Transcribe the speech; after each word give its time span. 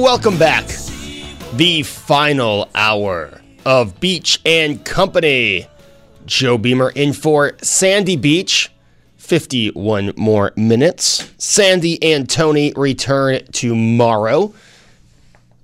Welcome 0.00 0.38
back. 0.38 0.64
The 1.54 1.82
final 1.82 2.70
hour 2.72 3.42
of 3.66 3.98
Beach 3.98 4.40
and 4.46 4.84
Company. 4.84 5.66
Joe 6.24 6.56
Beamer 6.56 6.90
in 6.90 7.12
for 7.12 7.54
Sandy 7.62 8.14
Beach. 8.14 8.70
51 9.16 10.12
more 10.16 10.52
minutes. 10.54 11.28
Sandy 11.36 12.00
and 12.00 12.30
Tony 12.30 12.72
return 12.76 13.44
tomorrow. 13.46 14.54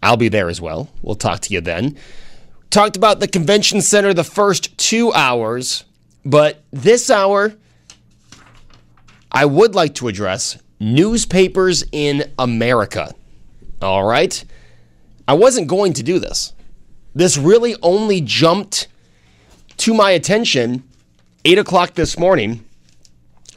I'll 0.02 0.16
be 0.16 0.28
there 0.28 0.48
as 0.48 0.60
well. 0.60 0.90
We'll 1.00 1.14
talk 1.14 1.38
to 1.42 1.54
you 1.54 1.60
then. 1.60 1.96
Talked 2.70 2.96
about 2.96 3.20
the 3.20 3.28
convention 3.28 3.80
center 3.82 4.12
the 4.12 4.24
first 4.24 4.76
two 4.76 5.12
hours, 5.12 5.84
but 6.24 6.60
this 6.72 7.08
hour, 7.08 7.54
I 9.30 9.44
would 9.44 9.76
like 9.76 9.94
to 9.94 10.08
address 10.08 10.58
newspapers 10.80 11.84
in 11.92 12.32
America. 12.36 13.14
All 13.84 14.02
right. 14.02 14.44
I 15.28 15.34
wasn't 15.34 15.68
going 15.68 15.92
to 15.94 16.02
do 16.02 16.18
this. 16.18 16.54
This 17.14 17.36
really 17.36 17.76
only 17.82 18.20
jumped 18.20 18.88
to 19.78 19.94
my 19.94 20.10
attention 20.10 20.82
8 21.44 21.58
o'clock 21.58 21.94
this 21.94 22.18
morning 22.18 22.64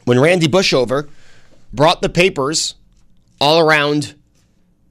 when 0.04 0.20
Randy 0.20 0.46
Bushover 0.46 1.08
brought 1.72 2.02
the 2.02 2.08
papers 2.08 2.74
all 3.40 3.58
around 3.58 4.14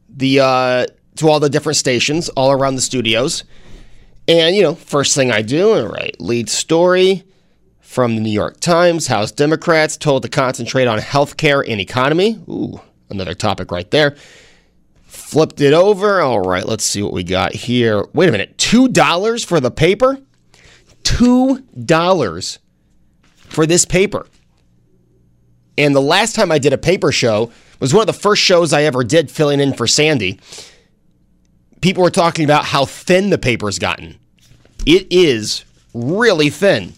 the 0.10 0.40
uh, 0.40 0.88
to 1.18 1.30
all 1.30 1.40
the 1.40 1.50
different 1.50 1.78
stations 1.78 2.30
all 2.30 2.52
around 2.52 2.76
the 2.76 2.82
studios. 2.82 3.44
And 4.28 4.56
you 4.56 4.64
know, 4.64 4.76
first 4.76 5.16
thing 5.16 5.32
I 5.32 5.42
do, 5.42 5.74
all 5.74 5.88
right, 5.88 6.20
lead 6.20 6.50
story 6.50 7.24
from 7.80 8.16
the 8.16 8.22
New 8.22 8.32
York 8.32 8.60
Times: 8.60 9.08
House 9.08 9.32
Democrats 9.32 9.98
told 9.98 10.24
to 10.24 10.30
concentrate 10.30 10.88
on 10.88 11.00
healthcare 11.00 11.64
and 11.68 11.80
economy. 11.80 12.40
Ooh, 12.50 12.82
another 13.10 13.34
topic 13.34 13.72
right 13.72 13.90
there. 13.92 14.16
Flipped 15.08 15.62
it 15.62 15.74
over. 15.74 16.22
All 16.22 16.42
right, 16.42 16.66
let's 16.66 16.84
see 16.84 17.02
what 17.02 17.14
we 17.14 17.24
got 17.24 17.54
here. 17.54 18.06
Wait 18.14 18.30
a 18.30 18.32
minute, 18.32 18.58
two 18.58 18.88
dollars 18.88 19.44
for 19.44 19.60
the 19.60 19.72
paper? 19.72 20.20
Two 21.04 21.62
dollars 21.86 22.60
for 23.38 23.66
this 23.66 23.86
paper. 23.86 24.28
And 25.78 25.96
the 25.96 26.02
last 26.02 26.36
time 26.36 26.52
I 26.52 26.60
did 26.60 26.74
a 26.74 26.78
paper 26.78 27.12
show 27.12 27.52
was 27.80 27.94
one 27.94 28.02
of 28.02 28.08
the 28.08 28.14
first 28.14 28.42
shows 28.42 28.74
I 28.74 28.84
ever 28.84 29.04
did 29.04 29.32
filling 29.32 29.60
in 29.60 29.74
for 29.74 29.88
Sandy. 29.88 30.40
People 31.82 32.04
were 32.04 32.10
talking 32.10 32.44
about 32.44 32.66
how 32.66 32.86
thin 32.86 33.30
the 33.30 33.38
paper's 33.38 33.80
gotten. 33.80 34.18
It 34.86 35.08
is 35.12 35.64
really 35.94 36.50
thin. 36.50 36.94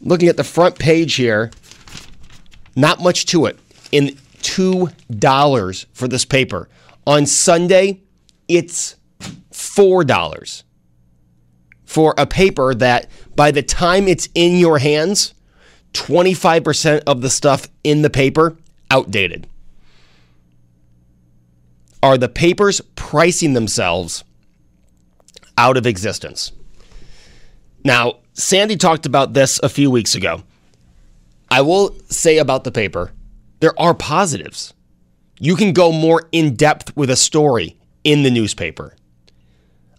Looking 0.00 0.28
at 0.28 0.36
the 0.36 0.44
front 0.44 0.78
page 0.78 1.14
here, 1.14 1.50
not 2.76 3.00
much 3.00 3.26
to 3.26 3.46
it. 3.46 3.58
In 3.90 4.16
$2 4.42 5.86
for 5.92 6.08
this 6.08 6.24
paper. 6.24 6.68
On 7.06 7.24
Sunday, 7.24 8.02
it's 8.48 8.96
$4 9.52 10.62
for 11.84 12.14
a 12.18 12.26
paper 12.26 12.74
that 12.74 13.08
by 13.36 13.50
the 13.50 13.62
time 13.62 14.08
it's 14.08 14.28
in 14.34 14.58
your 14.58 14.78
hands, 14.78 15.34
25% 15.92 17.02
of 17.06 17.22
the 17.22 17.30
stuff 17.30 17.68
in 17.84 18.02
the 18.02 18.10
paper 18.10 18.56
outdated. 18.90 19.46
Are 22.02 22.18
the 22.18 22.28
papers 22.28 22.80
pricing 22.96 23.54
themselves 23.54 24.24
out 25.56 25.76
of 25.76 25.86
existence? 25.86 26.52
Now, 27.84 28.18
Sandy 28.34 28.76
talked 28.76 29.06
about 29.06 29.32
this 29.32 29.58
a 29.62 29.68
few 29.68 29.90
weeks 29.90 30.14
ago. 30.14 30.42
I 31.50 31.62
will 31.62 31.96
say 32.10 32.38
about 32.38 32.64
the 32.64 32.72
paper, 32.72 33.12
there 33.60 33.78
are 33.80 33.94
positives. 33.94 34.74
You 35.38 35.56
can 35.56 35.72
go 35.72 35.92
more 35.92 36.28
in 36.32 36.54
depth 36.54 36.96
with 36.96 37.10
a 37.10 37.16
story 37.16 37.76
in 38.04 38.22
the 38.22 38.30
newspaper. 38.30 38.94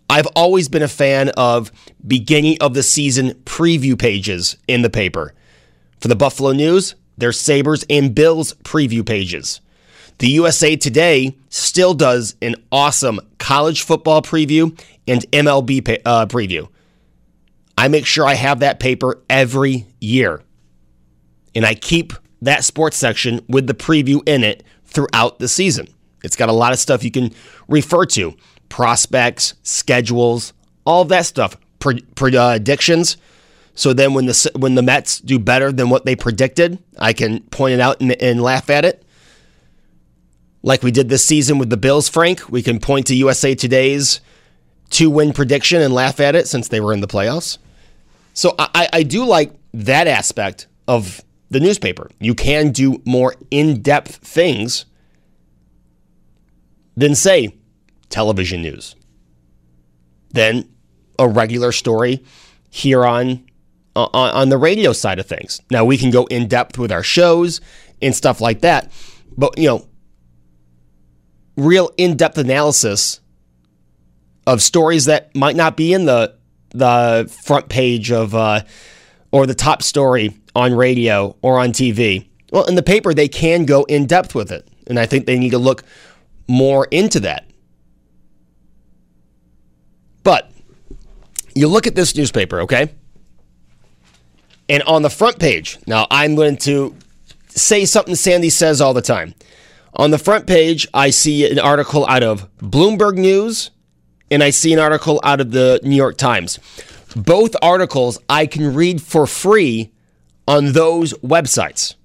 I've 0.10 0.28
always 0.28 0.70
been 0.70 0.82
a 0.82 0.88
fan 0.88 1.30
of 1.30 1.72
beginning 2.06 2.58
of 2.62 2.74
the 2.74 2.84
season 2.84 3.34
preview 3.46 4.00
pages 4.00 4.58
in 4.68 4.82
the 4.82 4.90
paper. 4.90 5.34
For 6.00 6.08
the 6.08 6.16
Buffalo 6.16 6.54
News, 6.54 6.96
there's 7.18 7.40
Sabres 7.40 7.86
and 7.90 8.16
Bills 8.16 8.54
preview 8.64 9.06
pages. 9.06 9.62
The 10.20 10.30
USA 10.30 10.76
Today 10.76 11.38
still 11.50 11.94
does 11.94 12.36
an 12.42 12.56
awesome 12.72 13.20
college 13.38 13.84
football 13.84 14.22
preview 14.22 14.80
and 15.08 15.22
MLB 15.32 16.02
uh, 16.06 16.26
preview. 16.26 16.68
I 17.78 17.88
make 17.90 18.06
sure 18.06 18.26
I 18.26 18.34
have 18.34 18.62
that 18.62 18.80
paper 18.80 19.22
every 19.30 19.86
year. 20.00 20.42
And 21.54 21.66
I 21.66 21.76
keep 21.76 22.14
that 22.42 22.64
sports 22.64 22.98
section 22.98 23.42
with 23.48 23.68
the 23.68 23.74
preview 23.74 24.28
in 24.28 24.44
it 24.44 24.64
throughout 24.88 25.40
the 25.40 25.48
season. 25.48 25.88
It's 26.24 26.36
got 26.36 26.50
a 26.50 26.54
lot 26.54 26.74
of 26.74 26.80
stuff 26.80 27.04
you 27.04 27.12
can 27.12 27.32
refer 27.68 28.06
to 28.08 28.36
prospects, 28.70 29.54
schedules, 29.64 30.54
all 30.86 31.06
that 31.06 31.26
stuff, 31.26 31.58
Pre- 31.80 32.02
predictions. 32.16 33.18
So 33.76 33.94
then 33.94 34.16
when 34.16 34.26
the 34.26 34.52
when 34.56 34.74
the 34.74 34.82
Mets 34.82 35.20
do 35.20 35.38
better 35.38 35.72
than 35.72 35.92
what 35.92 36.06
they 36.06 36.16
predicted, 36.16 36.80
I 36.98 37.14
can 37.14 37.42
point 37.42 37.76
it 37.76 37.80
out 37.80 38.02
and, 38.02 38.12
and 38.20 38.42
laugh 38.42 38.72
at 38.72 38.84
it. 38.84 39.04
Like 40.64 40.82
we 40.82 40.90
did 40.90 41.10
this 41.10 41.24
season 41.24 41.60
with 41.60 41.70
the 41.70 41.78
Bills, 41.78 42.10
Frank, 42.10 42.50
we 42.50 42.64
can 42.64 42.80
point 42.80 43.06
to 43.08 43.16
USA 43.16 43.54
Today's 43.54 44.22
two 44.90 45.10
win 45.10 45.34
prediction 45.34 45.82
and 45.82 45.94
laugh 45.94 46.20
at 46.20 46.36
it 46.36 46.48
since 46.48 46.70
they 46.70 46.80
were 46.80 46.94
in 46.94 47.02
the 47.02 47.08
playoffs. 47.08 47.58
So 48.34 48.56
I, 48.58 48.90
I 48.92 49.04
do 49.04 49.26
like 49.26 49.54
that 49.74 50.08
aspect 50.08 50.68
of 50.88 51.22
the 51.50 51.60
newspaper. 51.60 52.10
You 52.20 52.36
can 52.36 52.72
do 52.72 53.02
more 53.06 53.36
in 53.52 53.82
depth 53.82 54.16
things 54.16 54.86
than, 56.96 57.16
say, 57.16 57.56
television 58.10 58.62
news, 58.62 58.96
than 60.32 60.68
a 61.20 61.28
regular 61.28 61.72
story 61.72 62.24
here 62.70 63.06
on, 63.06 63.46
on, 63.96 64.10
on 64.14 64.50
the 64.50 64.58
radio 64.58 64.94
side 64.94 65.20
of 65.20 65.26
things. 65.26 65.62
Now, 65.72 65.86
we 65.86 65.98
can 65.98 66.12
go 66.12 66.26
in 66.26 66.48
depth 66.48 66.78
with 66.78 66.92
our 66.92 67.04
shows 67.04 67.62
and 68.02 68.16
stuff 68.16 68.42
like 68.42 68.62
that, 68.62 68.92
but, 69.38 69.58
you 69.58 69.68
know, 69.68 69.88
real 71.56 71.92
in 71.98 72.16
depth 72.16 72.38
analysis 72.38 73.20
of 74.46 74.62
stories 74.62 75.06
that 75.06 75.36
might 75.36 75.56
not 75.56 75.76
be 75.76 75.94
in 75.94 76.06
the 76.06 76.36
the 76.70 77.32
front 77.44 77.70
page 77.70 78.12
of 78.12 78.36
uh, 78.36 78.62
or 79.32 79.46
the 79.46 79.56
top 79.56 79.82
story 79.82 80.38
on 80.58 80.74
radio 80.74 81.38
or 81.44 81.60
on 81.60 81.72
TV. 81.72 82.28
Well, 82.52 82.66
in 82.66 82.74
the 82.74 82.84
paper, 82.84 83.14
they 83.14 83.28
can 83.28 83.66
go 83.66 83.84
in 83.84 84.08
depth 84.08 84.34
with 84.34 84.52
it. 84.52 84.68
And 84.88 85.00
I 85.00 85.06
think 85.06 85.26
they 85.28 85.38
need 85.38 85.52
to 85.52 85.60
look 85.60 85.84
more 86.48 86.88
into 86.92 87.20
that. 87.22 87.46
But 90.24 90.52
You 91.54 91.68
look 91.68 91.88
at 91.88 91.96
this 91.96 92.16
newspaper, 92.16 92.62
okay? 92.62 92.90
And 94.70 94.84
on 94.84 95.02
the 95.02 95.10
front 95.10 95.40
page, 95.40 95.80
now 95.88 96.06
I'm 96.12 96.36
going 96.36 96.58
to 96.58 96.96
say 97.50 97.86
something 97.86 98.16
Sandy 98.16 98.50
says 98.50 98.82
all 98.82 98.94
the 98.94 99.02
time. 99.02 99.34
On 99.94 100.12
the 100.12 100.20
front 100.20 100.46
page, 100.46 100.88
I 100.94 101.10
see 101.12 101.50
an 101.50 101.58
article 101.60 102.06
out 102.08 102.24
of 102.24 102.48
Bloomberg 102.58 103.16
News 103.16 103.72
and 104.30 104.44
I 104.44 104.52
see 104.52 104.74
an 104.74 104.80
article 104.80 105.20
out 105.24 105.40
of 105.42 105.52
the 105.52 105.80
New 105.84 105.96
York 105.96 106.18
Times. 106.18 106.60
Both 107.16 107.56
articles 107.62 108.20
I 108.30 108.46
can 108.46 108.76
read 108.76 109.02
for 109.02 109.26
free 109.26 109.92
on 110.48 110.72
those 110.72 111.14
websites. 111.16 111.96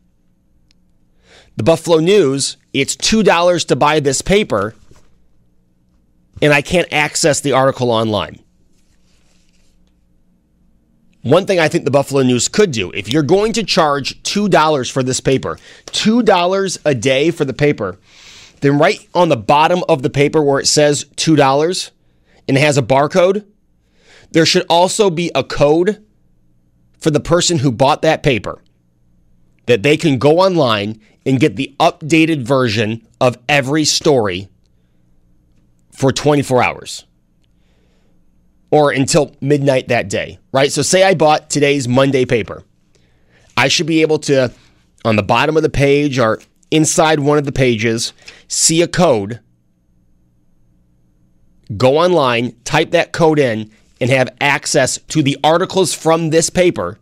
The 1.56 1.62
Buffalo 1.62 1.98
News, 1.98 2.56
it's 2.72 2.96
$2 2.96 3.66
to 3.66 3.76
buy 3.76 4.00
this 4.00 4.22
paper, 4.22 4.74
and 6.40 6.52
I 6.52 6.62
can't 6.62 6.90
access 6.92 7.40
the 7.40 7.52
article 7.52 7.90
online. 7.90 8.40
One 11.22 11.46
thing 11.46 11.60
I 11.60 11.68
think 11.68 11.84
the 11.84 11.90
Buffalo 11.90 12.22
News 12.22 12.48
could 12.48 12.72
do, 12.72 12.90
if 12.90 13.12
you're 13.12 13.22
going 13.22 13.52
to 13.52 13.62
charge 13.62 14.20
$2 14.24 14.90
for 14.90 15.04
this 15.04 15.20
paper, 15.20 15.58
$2 15.86 16.78
a 16.84 16.94
day 16.94 17.30
for 17.30 17.44
the 17.44 17.52
paper, 17.52 17.98
then 18.60 18.78
right 18.78 19.06
on 19.14 19.28
the 19.28 19.36
bottom 19.36 19.84
of 19.88 20.02
the 20.02 20.10
paper 20.10 20.42
where 20.42 20.58
it 20.58 20.66
says 20.66 21.04
$2 21.16 21.90
and 22.48 22.56
it 22.56 22.60
has 22.60 22.76
a 22.76 22.82
barcode, 22.82 23.44
there 24.32 24.46
should 24.46 24.66
also 24.68 25.10
be 25.10 25.30
a 25.34 25.44
code 25.44 26.04
for 27.02 27.10
the 27.10 27.20
person 27.20 27.58
who 27.58 27.72
bought 27.72 28.02
that 28.02 28.22
paper 28.22 28.62
that 29.66 29.82
they 29.82 29.96
can 29.96 30.18
go 30.18 30.38
online 30.38 31.00
and 31.26 31.40
get 31.40 31.56
the 31.56 31.74
updated 31.80 32.42
version 32.42 33.06
of 33.20 33.36
every 33.48 33.84
story 33.84 34.48
for 35.90 36.12
24 36.12 36.62
hours 36.62 37.04
or 38.70 38.92
until 38.92 39.34
midnight 39.40 39.88
that 39.88 40.08
day, 40.08 40.38
right? 40.52 40.70
So, 40.70 40.82
say 40.82 41.02
I 41.02 41.14
bought 41.14 41.50
today's 41.50 41.88
Monday 41.88 42.24
paper. 42.24 42.64
I 43.56 43.68
should 43.68 43.86
be 43.86 44.00
able 44.02 44.18
to, 44.20 44.52
on 45.04 45.16
the 45.16 45.22
bottom 45.22 45.56
of 45.56 45.62
the 45.62 45.70
page 45.70 46.18
or 46.18 46.40
inside 46.70 47.20
one 47.20 47.36
of 47.36 47.44
the 47.44 47.52
pages, 47.52 48.12
see 48.48 48.80
a 48.80 48.88
code, 48.88 49.40
go 51.76 51.98
online, 51.98 52.56
type 52.64 52.92
that 52.92 53.12
code 53.12 53.38
in, 53.38 53.70
and 54.02 54.10
have 54.10 54.28
access 54.40 54.98
to 55.08 55.22
the 55.22 55.38
articles 55.42 55.94
from 55.94 56.28
this 56.28 56.50
paper 56.50 56.98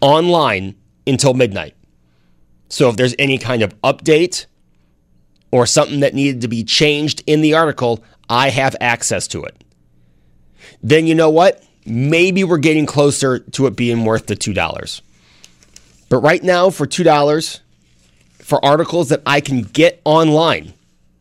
online 0.00 0.74
until 1.06 1.34
midnight. 1.34 1.74
So, 2.68 2.88
if 2.88 2.96
there's 2.96 3.14
any 3.16 3.38
kind 3.38 3.62
of 3.62 3.80
update 3.82 4.46
or 5.52 5.66
something 5.66 6.00
that 6.00 6.14
needed 6.14 6.40
to 6.40 6.48
be 6.48 6.64
changed 6.64 7.22
in 7.28 7.42
the 7.42 7.54
article, 7.54 8.02
I 8.28 8.50
have 8.50 8.74
access 8.80 9.28
to 9.28 9.44
it 9.44 9.62
then 10.82 11.06
you 11.06 11.14
know 11.14 11.30
what? 11.30 11.62
Maybe 11.84 12.44
we're 12.44 12.58
getting 12.58 12.86
closer 12.86 13.38
to 13.38 13.66
it 13.66 13.76
being 13.76 14.04
worth 14.04 14.26
the 14.26 14.36
$2. 14.36 15.00
But 16.08 16.18
right 16.18 16.42
now, 16.42 16.70
for 16.70 16.86
$2, 16.86 17.60
for 18.38 18.64
articles 18.64 19.08
that 19.08 19.22
I 19.26 19.40
can 19.40 19.62
get 19.62 20.00
online 20.04 20.74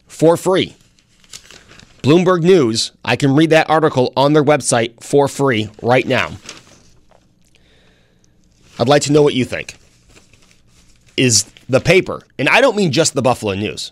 for 0.08 0.38
free, 0.38 0.76
Bloomberg 2.06 2.44
News, 2.44 2.92
I 3.04 3.16
can 3.16 3.36
read 3.36 3.50
that 3.50 3.68
article 3.68 4.14
on 4.16 4.34
their 4.34 4.44
website 4.44 5.04
for 5.04 5.28
free 5.28 5.70
right 5.82 6.06
now. 6.06 6.34
I'd 8.78 8.88
like 8.88 9.02
to 9.04 9.12
know 9.12 9.24
what 9.24 9.34
you 9.34 9.44
think. 9.44 9.76
Is 11.18 11.46
the 11.68 11.80
paper, 11.80 12.22
and 12.38 12.48
I 12.48 12.62
don't 12.62 12.76
mean 12.76 12.92
just 12.92 13.16
the 13.16 13.24
Buffalo 13.24 13.56
News, 13.56 13.92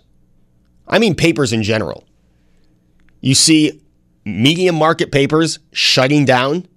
I 0.88 1.00
mean 1.00 1.16
papers 1.16 1.54
in 1.54 1.64
general. 1.64 2.04
You 3.20 3.34
see 3.34 3.82
medium 4.24 4.76
market 4.76 5.12
papers 5.12 5.58
shutting 5.72 6.24
down, 6.24 6.68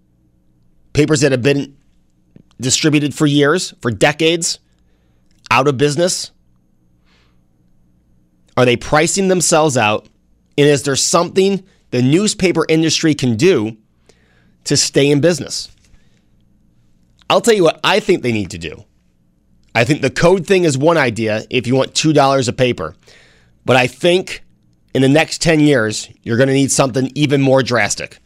papers 0.94 1.20
that 1.20 1.32
have 1.32 1.42
been 1.42 1.76
distributed 2.58 3.14
for 3.14 3.26
years, 3.26 3.74
for 3.82 3.90
decades, 3.90 4.58
out 5.50 5.68
of 5.68 5.76
business? 5.76 6.30
Are 8.56 8.64
they 8.64 8.78
pricing 8.78 9.28
themselves 9.28 9.76
out? 9.76 10.08
And 10.58 10.66
is 10.66 10.82
there 10.82 10.96
something 10.96 11.64
the 11.90 12.02
newspaper 12.02 12.64
industry 12.68 13.14
can 13.14 13.36
do 13.36 13.76
to 14.64 14.76
stay 14.76 15.10
in 15.10 15.20
business? 15.20 15.70
I'll 17.28 17.40
tell 17.40 17.54
you 17.54 17.64
what 17.64 17.80
I 17.82 18.00
think 18.00 18.22
they 18.22 18.32
need 18.32 18.50
to 18.50 18.58
do. 18.58 18.84
I 19.74 19.84
think 19.84 20.00
the 20.00 20.10
code 20.10 20.46
thing 20.46 20.64
is 20.64 20.78
one 20.78 20.96
idea 20.96 21.44
if 21.50 21.66
you 21.66 21.74
want 21.74 21.92
$2 21.92 22.48
a 22.48 22.52
paper. 22.52 22.94
But 23.64 23.76
I 23.76 23.86
think 23.86 24.42
in 24.94 25.02
the 25.02 25.08
next 25.08 25.42
10 25.42 25.60
years, 25.60 26.08
you're 26.22 26.38
going 26.38 26.48
to 26.48 26.54
need 26.54 26.70
something 26.70 27.10
even 27.14 27.42
more 27.42 27.62
drastic. 27.62 28.18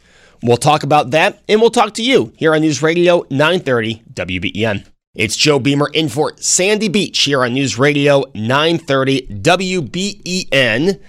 We'll 0.43 0.57
talk 0.57 0.85
about 0.85 1.11
that 1.11 1.43
and 1.49 1.61
we'll 1.61 1.71
talk 1.71 1.95
to 1.95 2.03
you 2.03 2.33
here 2.37 2.55
on 2.55 2.61
News 2.61 2.83
Radio 2.83 3.27
930 3.31 4.03
WBEN. 4.15 4.87
It's 5.15 5.37
Joe 5.37 5.59
Beamer 5.59 5.91
in 5.93 6.09
for 6.09 6.33
Sandy 6.37 6.89
Beach 6.89 7.19
here 7.21 7.43
on 7.43 7.55
News 7.55 7.79
Radio 7.79 8.25
930 8.35 9.27
WBEN. 9.43 11.01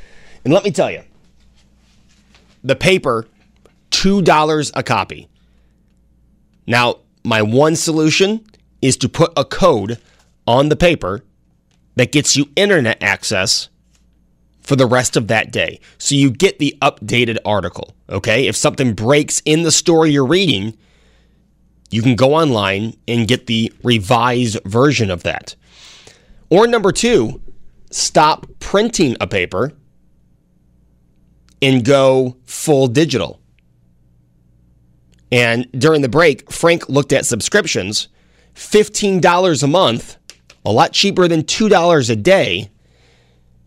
And 0.44 0.54
let 0.54 0.64
me 0.64 0.72
tell 0.72 0.90
you, 0.90 1.04
the 2.64 2.76
paper, 2.76 3.28
$2 3.92 4.72
a 4.74 4.84
copy. 4.84 5.28
Now, 6.68 6.98
my 7.24 7.42
one 7.42 7.76
solution 7.76 8.46
is 8.82 8.98
to 8.98 9.10
put 9.10 9.32
a 9.36 9.46
code 9.46 10.00
on 10.48 10.70
the 10.70 10.76
paper 10.76 11.24
that 11.96 12.12
gets 12.12 12.36
you 12.36 12.50
internet 12.56 13.02
access 13.02 13.70
for 14.62 14.76
the 14.76 14.86
rest 14.86 15.18
of 15.18 15.28
that 15.28 15.52
day. 15.52 15.80
So 15.98 16.16
you 16.16 16.32
get 16.32 16.60
the 16.60 16.78
updated 16.82 17.38
article, 17.46 17.96
okay? 18.10 18.48
If 18.48 18.56
something 18.56 18.94
breaks 18.94 19.42
in 19.46 19.64
the 19.64 19.72
story 19.72 20.12
you're 20.12 20.26
reading, 20.26 20.78
you 21.90 22.02
can 22.02 22.16
go 22.16 22.34
online 22.34 22.96
and 23.08 23.28
get 23.28 23.48
the 23.48 23.74
revised 23.84 24.60
version 24.66 25.12
of 25.12 25.24
that. 25.24 25.56
Or 26.50 26.68
number 26.68 26.92
two, 26.92 27.42
stop 27.90 28.48
printing 28.60 29.18
a 29.20 29.28
paper 29.28 29.74
and 31.62 31.86
go 31.86 32.38
full 32.46 32.88
digital. 32.88 33.40
And 35.32 35.72
during 35.72 36.02
the 36.02 36.10
break, 36.10 36.52
Frank 36.52 36.90
looked 36.90 37.14
at 37.14 37.26
subscriptions 37.26 38.10
$15 38.56 39.64
a 39.64 39.68
month, 39.68 40.18
a 40.66 40.72
lot 40.72 40.92
cheaper 40.92 41.28
than 41.28 41.44
$2 41.44 42.10
a 42.10 42.16
day 42.16 42.70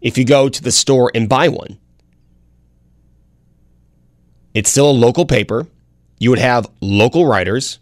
if 0.03 0.19
you 0.19 0.25
go 0.25 0.49
to 0.49 0.63
the 0.63 0.71
store 0.71 1.11
and 1.15 1.29
buy 1.29 1.49
one. 1.49 1.79
It's 4.53 4.71
still 4.71 4.91
a 4.91 4.93
local 4.93 5.25
paper. 5.25 5.67
You 6.19 6.31
would 6.31 6.39
have 6.39 6.71
local 6.81 7.27
writers, 7.27 7.81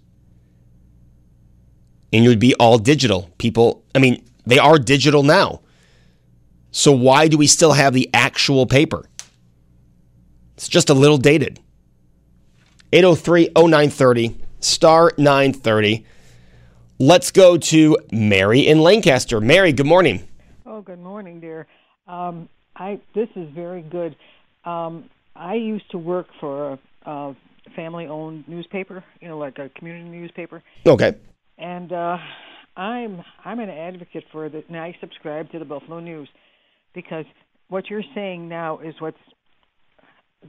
and 2.12 2.24
you 2.24 2.30
would 2.30 2.38
be 2.38 2.54
all 2.54 2.78
digital. 2.78 3.28
People, 3.38 3.84
I 3.94 3.98
mean, 3.98 4.24
they 4.46 4.58
are 4.58 4.78
digital 4.78 5.22
now. 5.22 5.60
So 6.70 6.92
why 6.92 7.28
do 7.28 7.36
we 7.36 7.46
still 7.46 7.72
have 7.72 7.92
the 7.92 8.08
actual 8.14 8.66
paper? 8.66 9.04
It's 10.62 10.68
just 10.68 10.90
a 10.90 10.94
little 10.94 11.18
dated. 11.18 11.58
803 12.92 13.48
0930, 13.56 14.38
star 14.60 15.10
930. 15.18 16.06
Let's 17.00 17.32
go 17.32 17.58
to 17.58 17.98
Mary 18.12 18.60
in 18.68 18.80
Lancaster. 18.80 19.40
Mary, 19.40 19.72
good 19.72 19.86
morning. 19.86 20.22
Oh, 20.64 20.80
good 20.80 21.00
morning, 21.00 21.40
dear. 21.40 21.66
Um, 22.06 22.48
I 22.76 23.00
this 23.12 23.28
is 23.34 23.48
very 23.52 23.82
good. 23.82 24.14
Um, 24.64 25.10
I 25.34 25.54
used 25.54 25.90
to 25.90 25.98
work 25.98 26.28
for 26.38 26.74
a, 26.74 27.10
a 27.10 27.36
family-owned 27.74 28.46
newspaper, 28.46 29.02
you 29.20 29.26
know, 29.26 29.38
like 29.38 29.58
a 29.58 29.68
community 29.70 30.08
newspaper. 30.10 30.62
Okay. 30.86 31.16
And 31.58 31.92
uh, 31.92 32.18
I'm 32.76 33.20
I'm 33.44 33.58
an 33.58 33.68
advocate 33.68 34.26
for 34.30 34.48
the. 34.48 34.62
And 34.68 34.76
I 34.76 34.96
subscribe 35.00 35.50
to 35.50 35.58
the 35.58 35.64
Buffalo 35.64 35.98
News 35.98 36.28
because 36.94 37.24
what 37.66 37.90
you're 37.90 38.04
saying 38.14 38.48
now 38.48 38.78
is 38.78 38.94
what's 39.00 39.18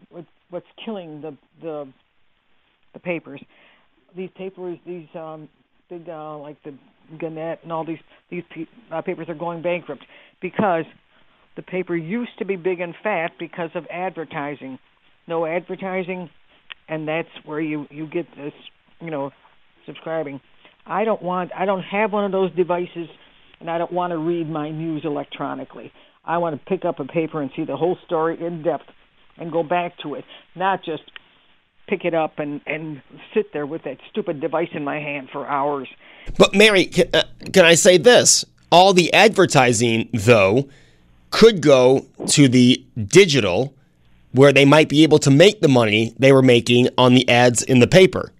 what's, 0.09 0.27
what's 0.49 0.67
killing 0.83 1.21
the 1.21 1.37
the 1.61 1.87
the 2.93 2.99
papers. 2.99 3.41
These 4.15 4.29
papers, 4.35 4.77
these 4.85 5.07
um, 5.15 5.49
big 5.89 6.07
uh, 6.07 6.37
like 6.37 6.61
the 6.63 6.73
Gannett 7.19 7.59
and 7.63 7.71
all 7.71 7.85
these 7.85 7.99
these 8.29 8.43
uh, 8.91 9.01
papers 9.01 9.27
are 9.29 9.35
going 9.35 9.61
bankrupt 9.61 10.03
because 10.41 10.85
the 11.55 11.61
paper 11.61 11.95
used 11.95 12.31
to 12.39 12.45
be 12.45 12.55
big 12.55 12.79
and 12.79 12.95
fat 13.03 13.31
because 13.39 13.69
of 13.75 13.85
advertising. 13.91 14.79
No 15.27 15.45
advertising, 15.45 16.29
and 16.87 17.07
that's 17.07 17.29
where 17.45 17.61
you 17.61 17.87
you 17.89 18.07
get 18.07 18.27
this, 18.35 18.53
you 18.99 19.09
know, 19.09 19.31
subscribing. 19.85 20.41
I 20.85 21.05
don't 21.05 21.21
want 21.21 21.51
I 21.57 21.65
don't 21.65 21.83
have 21.83 22.11
one 22.11 22.25
of 22.25 22.31
those 22.31 22.53
devices 22.55 23.07
and 23.59 23.69
I 23.69 23.77
don't 23.77 23.93
want 23.93 24.11
to 24.11 24.17
read 24.17 24.49
my 24.49 24.69
news 24.69 25.03
electronically. 25.05 25.91
I 26.25 26.37
want 26.37 26.59
to 26.59 26.65
pick 26.65 26.83
up 26.85 26.99
a 26.99 27.05
paper 27.05 27.41
and 27.41 27.49
see 27.55 27.63
the 27.63 27.77
whole 27.77 27.97
story 28.05 28.37
in 28.45 28.61
depth 28.61 28.83
and 29.37 29.51
go 29.51 29.63
back 29.63 29.97
to 29.99 30.15
it, 30.15 30.25
not 30.55 30.83
just 30.83 31.03
pick 31.87 32.05
it 32.05 32.13
up 32.13 32.39
and 32.39 32.61
and 32.65 33.01
sit 33.33 33.51
there 33.53 33.65
with 33.65 33.83
that 33.83 33.97
stupid 34.09 34.39
device 34.39 34.69
in 34.73 34.83
my 34.83 34.99
hand 34.99 35.29
for 35.31 35.45
hours. 35.47 35.87
But 36.37 36.53
Mary, 36.55 36.85
can, 36.85 37.09
uh, 37.13 37.23
can 37.51 37.65
I 37.65 37.75
say 37.75 37.97
this? 37.97 38.45
All 38.71 38.93
the 38.93 39.13
advertising 39.13 40.09
though 40.13 40.69
could 41.29 41.61
go 41.61 42.05
to 42.27 42.47
the 42.47 42.83
digital 43.07 43.73
where 44.31 44.51
they 44.51 44.65
might 44.65 44.89
be 44.89 45.03
able 45.03 45.19
to 45.19 45.31
make 45.31 45.61
the 45.61 45.67
money 45.67 46.13
they 46.17 46.31
were 46.31 46.41
making 46.41 46.89
on 46.97 47.13
the 47.13 47.27
ads 47.29 47.61
in 47.63 47.79
the 47.79 47.87
paper. 47.87 48.31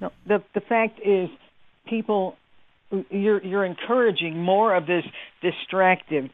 No, 0.00 0.10
the 0.26 0.42
the 0.54 0.60
fact 0.60 1.00
is, 1.04 1.28
people, 1.86 2.36
you're 3.10 3.42
you're 3.42 3.64
encouraging 3.64 4.38
more 4.40 4.74
of 4.74 4.86
this 4.86 5.04
distracted. 5.42 6.30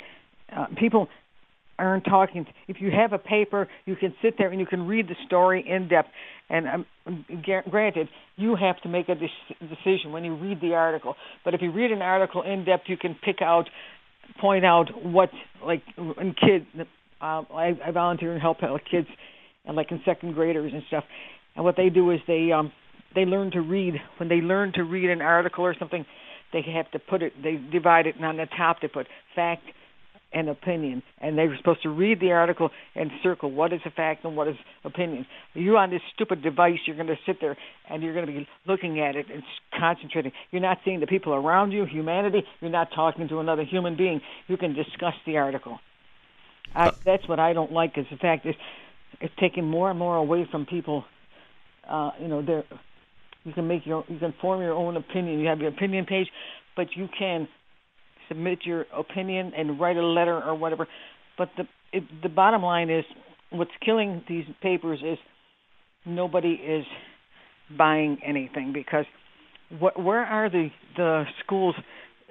Uh, 0.55 0.67
people 0.77 1.09
aren't 1.81 2.05
talking. 2.05 2.47
If 2.69 2.81
you 2.81 2.91
have 2.91 3.13
a 3.13 3.19
paper, 3.19 3.69
you 3.87 3.97
can 3.97 4.15
sit 4.23 4.35
there 4.39 4.51
and 4.51 4.61
you 4.61 4.67
can 4.67 4.87
read 4.87 5.09
the 5.09 5.17
story 5.27 5.65
in 5.69 5.89
depth. 5.89 6.09
And 6.49 6.67
um, 6.67 7.25
granted, 7.71 8.09
you 8.37 8.57
have 8.57 8.81
to 8.83 8.89
make 8.89 9.09
a 9.09 9.15
de- 9.15 9.29
decision 9.61 10.13
when 10.13 10.25
you 10.25 10.35
read 10.35 10.61
the 10.61 10.75
article. 10.75 11.15
But 11.45 11.55
if 11.55 11.63
you 11.63 11.73
read 11.73 11.93
an 11.93 12.03
article 12.03 12.43
in 12.43 12.65
depth, 12.65 12.85
you 12.87 12.97
can 12.97 13.17
pick 13.25 13.41
out, 13.41 13.69
point 14.41 14.65
out 14.65 14.89
what, 15.05 15.31
like 15.65 15.83
in 15.97 16.35
kids. 16.35 16.67
Uh, 17.21 17.43
I, 17.53 17.79
I 17.85 17.91
volunteer 17.93 18.33
and 18.33 18.41
help 18.41 18.59
kids, 18.91 19.09
and 19.67 19.77
like 19.77 19.91
in 19.91 20.01
second 20.05 20.35
graders 20.35 20.73
and 20.73 20.83
stuff. 20.89 21.05
And 21.55 21.65
what 21.65 21.77
they 21.77 21.91
do 21.91 22.11
is 22.11 22.21
they 22.27 22.51
um 22.53 22.73
they 23.15 23.25
learn 23.25 23.51
to 23.53 23.61
read. 23.61 23.95
When 24.19 24.29
they 24.29 24.37
learn 24.37 24.73
to 24.75 24.85
read 24.85 25.11
an 25.11 25.21
article 25.21 25.65
or 25.65 25.75
something, 25.79 26.07
they 26.53 26.63
have 26.75 26.91
to 26.93 26.99
put 26.99 27.23
it. 27.23 27.35
They 27.43 27.57
divide 27.57 28.07
it, 28.07 28.17
and 28.17 28.25
on 28.25 28.39
the 28.39 28.47
top 28.57 28.79
they 28.81 28.89
put 28.89 29.07
fact 29.35 29.65
and 30.33 30.49
opinion. 30.49 31.03
And 31.19 31.37
they 31.37 31.47
were 31.47 31.57
supposed 31.57 31.83
to 31.83 31.89
read 31.89 32.21
the 32.21 32.33
article 32.33 32.71
and 32.95 33.11
circle 33.23 33.51
what 33.51 33.73
is 33.73 33.81
a 33.85 33.91
fact 33.91 34.25
and 34.25 34.37
what 34.37 34.49
is 34.49 34.57
opinion. 34.85 35.27
You 35.55 35.77
on 35.77 35.91
this 35.91 36.03
stupid 36.15 36.43
device, 36.43 36.79
you're 36.87 36.97
going 36.97 37.09
to 37.09 37.19
sit 37.27 37.37
there 37.41 37.57
and 37.89 38.03
you're 38.03 38.15
going 38.15 38.27
to 38.27 38.33
be 38.33 38.49
looking 38.67 39.01
at 39.01 39.17
it 39.17 39.27
and 39.33 39.43
concentrating. 39.79 40.33
You're 40.51 40.63
not 40.63 40.79
seeing 40.85 41.01
the 41.01 41.07
people 41.07 41.35
around 41.35 41.73
you, 41.73 41.85
humanity. 41.85 42.43
You're 42.61 42.71
not 42.71 42.89
talking 42.95 43.29
to 43.29 43.41
another 43.41 43.65
human 43.65 43.97
being. 43.97 44.21
You 44.47 44.57
can 44.57 44.75
discuss 44.75 45.15
the 45.27 45.39
article. 45.39 45.79
I, 46.75 46.89
uh, 46.89 46.93
that's 47.05 47.27
what 47.29 47.41
I 47.41 47.53
don't 47.53 47.73
like. 47.73 47.99
Is 47.99 48.07
the 48.11 48.17
fact 48.17 48.47
is, 48.47 48.55
it's 49.21 49.35
taking 49.41 49.65
more 49.65 49.91
and 49.91 49.99
more 49.99 50.17
away 50.17 50.47
from 50.51 50.67
people. 50.67 51.05
Uh, 51.89 52.13
you 52.21 52.29
know, 52.29 52.43
they're 52.43 52.65
you 53.45 53.53
can 53.53 53.67
make 53.67 53.87
your 53.87 54.05
you 54.09 54.19
can 54.19 54.35
form 54.41 54.61
your 54.61 54.75
own 54.75 54.97
opinion. 54.97 55.41
You 55.41 55.49
have 55.49 55.61
your 55.61 55.71
opinion 55.71 56.05
page, 56.05 56.29
but 56.77 56.89
you 56.95 57.09
can 57.19 57.49
submit 58.31 58.61
your 58.65 58.87
opinion 58.97 59.53
and 59.57 59.79
write 59.81 59.97
a 59.97 60.07
letter 60.07 60.41
or 60.43 60.55
whatever. 60.55 60.87
But 61.37 61.51
the 61.57 61.65
it, 61.93 62.05
the 62.23 62.29
bottom 62.29 62.63
line 62.63 62.89
is, 62.89 63.05
what's 63.51 63.71
killing 63.85 64.23
these 64.29 64.45
papers 64.63 65.01
is 65.05 65.19
nobody 66.07 66.53
is 66.53 66.85
buying 67.77 68.19
anything 68.25 68.73
because 68.73 69.05
what, 69.79 70.01
where 70.03 70.25
are 70.25 70.49
the 70.49 70.69
the 70.97 71.25
schools? 71.45 71.75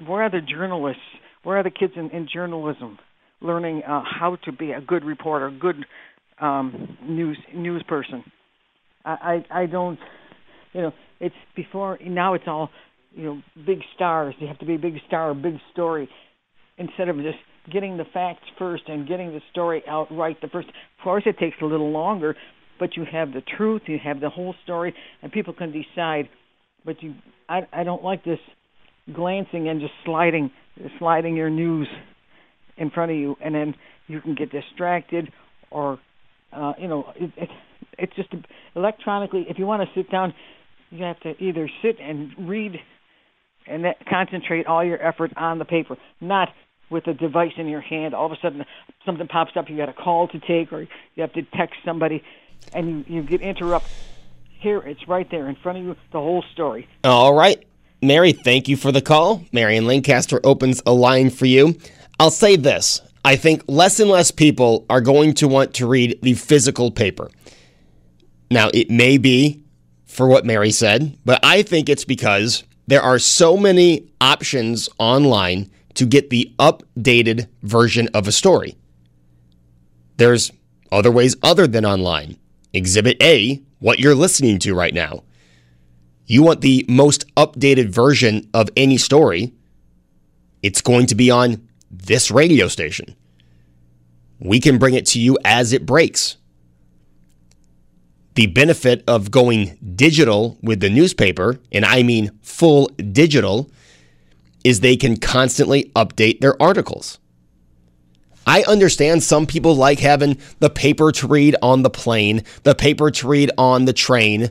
Where 0.05 0.23
are 0.23 0.31
the 0.31 0.41
journalists? 0.41 1.01
Where 1.43 1.57
are 1.57 1.63
the 1.63 1.71
kids 1.71 1.93
in, 1.95 2.09
in 2.11 2.27
journalism 2.33 2.97
learning 3.41 3.83
uh, 3.87 4.01
how 4.19 4.37
to 4.45 4.51
be 4.51 4.71
a 4.71 4.81
good 4.81 5.03
reporter, 5.03 5.51
good 5.51 5.85
um, 6.41 6.97
news 7.03 7.37
news 7.53 7.83
person? 7.87 8.23
I, 9.03 9.43
I 9.51 9.61
I 9.61 9.65
don't, 9.65 9.99
you 10.73 10.81
know, 10.81 10.93
it's 11.19 11.35
before 11.55 11.99
now. 12.05 12.33
It's 12.33 12.45
all 12.47 12.69
you 13.11 13.23
know, 13.23 13.41
big 13.65 13.79
stars. 13.95 14.35
You 14.39 14.47
have 14.47 14.59
to 14.59 14.65
be 14.65 14.75
a 14.75 14.79
big 14.79 14.95
star, 15.07 15.33
big 15.33 15.55
story, 15.71 16.09
instead 16.77 17.09
of 17.09 17.17
just 17.17 17.37
getting 17.71 17.97
the 17.97 18.05
facts 18.13 18.43
first 18.57 18.83
and 18.87 19.07
getting 19.07 19.31
the 19.31 19.41
story 19.51 19.83
out 19.87 20.07
right 20.11 20.39
the 20.41 20.47
first. 20.47 20.67
Of 20.67 21.03
course, 21.03 21.23
it 21.25 21.37
takes 21.37 21.57
a 21.61 21.65
little 21.65 21.91
longer, 21.91 22.35
but 22.79 22.95
you 22.95 23.05
have 23.11 23.33
the 23.33 23.41
truth, 23.57 23.83
you 23.87 23.99
have 24.03 24.19
the 24.19 24.29
whole 24.29 24.55
story, 24.63 24.93
and 25.21 25.31
people 25.31 25.53
can 25.53 25.71
decide. 25.71 26.29
But 26.85 27.03
you, 27.03 27.15
I, 27.47 27.67
I 27.73 27.83
don't 27.83 28.03
like 28.03 28.23
this 28.23 28.39
glancing 29.13 29.67
and 29.67 29.81
just 29.81 29.93
sliding, 30.05 30.51
sliding 30.97 31.35
your 31.35 31.49
news 31.49 31.87
in 32.77 32.89
front 32.89 33.11
of 33.11 33.17
you, 33.17 33.35
and 33.43 33.53
then 33.53 33.75
you 34.07 34.21
can 34.21 34.35
get 34.35 34.51
distracted, 34.51 35.29
or, 35.69 35.99
uh, 36.53 36.73
you 36.79 36.87
know, 36.87 37.05
it, 37.15 37.31
it, 37.35 37.49
it's 37.97 38.15
just 38.15 38.29
electronically. 38.75 39.45
If 39.49 39.59
you 39.59 39.65
want 39.65 39.81
to 39.81 39.99
sit 39.99 40.09
down, 40.09 40.33
you 40.89 41.03
have 41.03 41.19
to 41.19 41.31
either 41.43 41.69
sit 41.83 41.97
and 41.99 42.31
read 42.47 42.75
and 43.69 43.85
that, 43.85 44.05
concentrate 44.07 44.65
all 44.65 44.83
your 44.83 45.01
effort 45.01 45.31
on 45.37 45.59
the 45.59 45.65
paper, 45.65 45.97
not 46.19 46.49
with 46.89 47.07
a 47.07 47.13
device 47.13 47.53
in 47.57 47.67
your 47.67 47.81
hand. 47.81 48.13
All 48.13 48.25
of 48.25 48.31
a 48.31 48.37
sudden, 48.41 48.65
something 49.05 49.27
pops 49.27 49.51
up. 49.55 49.69
You 49.69 49.77
got 49.77 49.89
a 49.89 49.93
call 49.93 50.27
to 50.29 50.39
take, 50.39 50.73
or 50.73 50.81
you 50.81 50.89
have 51.17 51.33
to 51.33 51.43
text 51.43 51.75
somebody, 51.85 52.23
and 52.73 53.05
you, 53.07 53.15
you 53.15 53.23
get 53.23 53.41
interrupted. 53.41 53.91
Here, 54.59 54.79
it's 54.79 55.07
right 55.07 55.29
there 55.31 55.47
in 55.47 55.55
front 55.55 55.77
of 55.77 55.83
you, 55.85 55.95
the 56.11 56.19
whole 56.19 56.43
story. 56.51 56.87
All 57.03 57.33
right. 57.33 57.63
Mary, 58.01 58.33
thank 58.33 58.67
you 58.67 58.75
for 58.75 58.91
the 58.91 59.01
call. 59.01 59.43
Mary 59.51 59.77
in 59.77 59.85
Lancaster 59.85 60.39
opens 60.43 60.81
a 60.85 60.91
line 60.91 61.29
for 61.29 61.45
you. 61.45 61.77
I'll 62.19 62.31
say 62.31 62.55
this 62.55 63.01
I 63.23 63.35
think 63.35 63.63
less 63.67 63.99
and 63.99 64.09
less 64.09 64.31
people 64.31 64.85
are 64.89 65.01
going 65.01 65.33
to 65.35 65.47
want 65.47 65.73
to 65.75 65.87
read 65.87 66.19
the 66.21 66.33
physical 66.33 66.91
paper. 66.91 67.29
Now, 68.51 68.69
it 68.73 68.89
may 68.89 69.17
be 69.17 69.63
for 70.05 70.27
what 70.27 70.45
Mary 70.45 70.71
said, 70.71 71.17
but 71.23 71.39
I 71.43 71.61
think 71.61 71.87
it's 71.87 72.05
because 72.05 72.63
there 72.89 73.03
are 73.03 73.19
so 73.19 73.55
many 73.55 74.09
options 74.19 74.89
online 74.97 75.69
to 75.93 76.07
get 76.07 76.31
the 76.31 76.51
updated 76.57 77.47
version 77.61 78.09
of 78.15 78.27
a 78.27 78.31
story. 78.31 78.75
There's 80.17 80.51
other 80.91 81.11
ways 81.11 81.35
other 81.43 81.67
than 81.67 81.85
online. 81.85 82.37
Exhibit 82.73 83.21
A, 83.21 83.61
what 83.77 83.99
you're 83.99 84.15
listening 84.15 84.57
to 84.59 84.73
right 84.73 84.93
now. 84.93 85.23
You 86.25 86.41
want 86.41 86.61
the 86.61 86.83
most 86.89 87.31
updated 87.35 87.89
version 87.89 88.49
of 88.55 88.69
any 88.75 88.97
story, 88.97 89.53
it's 90.63 90.81
going 90.81 91.05
to 91.07 91.15
be 91.15 91.29
on 91.29 91.67
this 91.91 92.31
radio 92.31 92.67
station. 92.67 93.15
We 94.39 94.59
can 94.59 94.79
bring 94.79 94.95
it 94.95 95.05
to 95.07 95.19
you 95.19 95.37
as 95.45 95.73
it 95.73 95.85
breaks. 95.85 96.37
The 98.35 98.47
benefit 98.47 99.03
of 99.07 99.31
going 99.31 99.77
digital 99.95 100.57
with 100.61 100.79
the 100.79 100.89
newspaper, 100.89 101.59
and 101.71 101.83
I 101.85 102.03
mean 102.03 102.31
full 102.41 102.87
digital, 103.11 103.69
is 104.63 104.79
they 104.79 104.97
can 104.97 105.17
constantly 105.17 105.91
update 105.95 106.41
their 106.41 106.61
articles. 106.61 107.19
I 108.45 108.63
understand 108.63 109.21
some 109.21 109.45
people 109.45 109.75
like 109.75 109.99
having 109.99 110.37
the 110.59 110.69
paper 110.69 111.11
to 111.11 111.27
read 111.27 111.55
on 111.61 111.83
the 111.83 111.89
plane, 111.89 112.43
the 112.63 112.75
paper 112.75 113.11
to 113.11 113.27
read 113.27 113.51
on 113.57 113.85
the 113.85 113.93
train, 113.93 114.49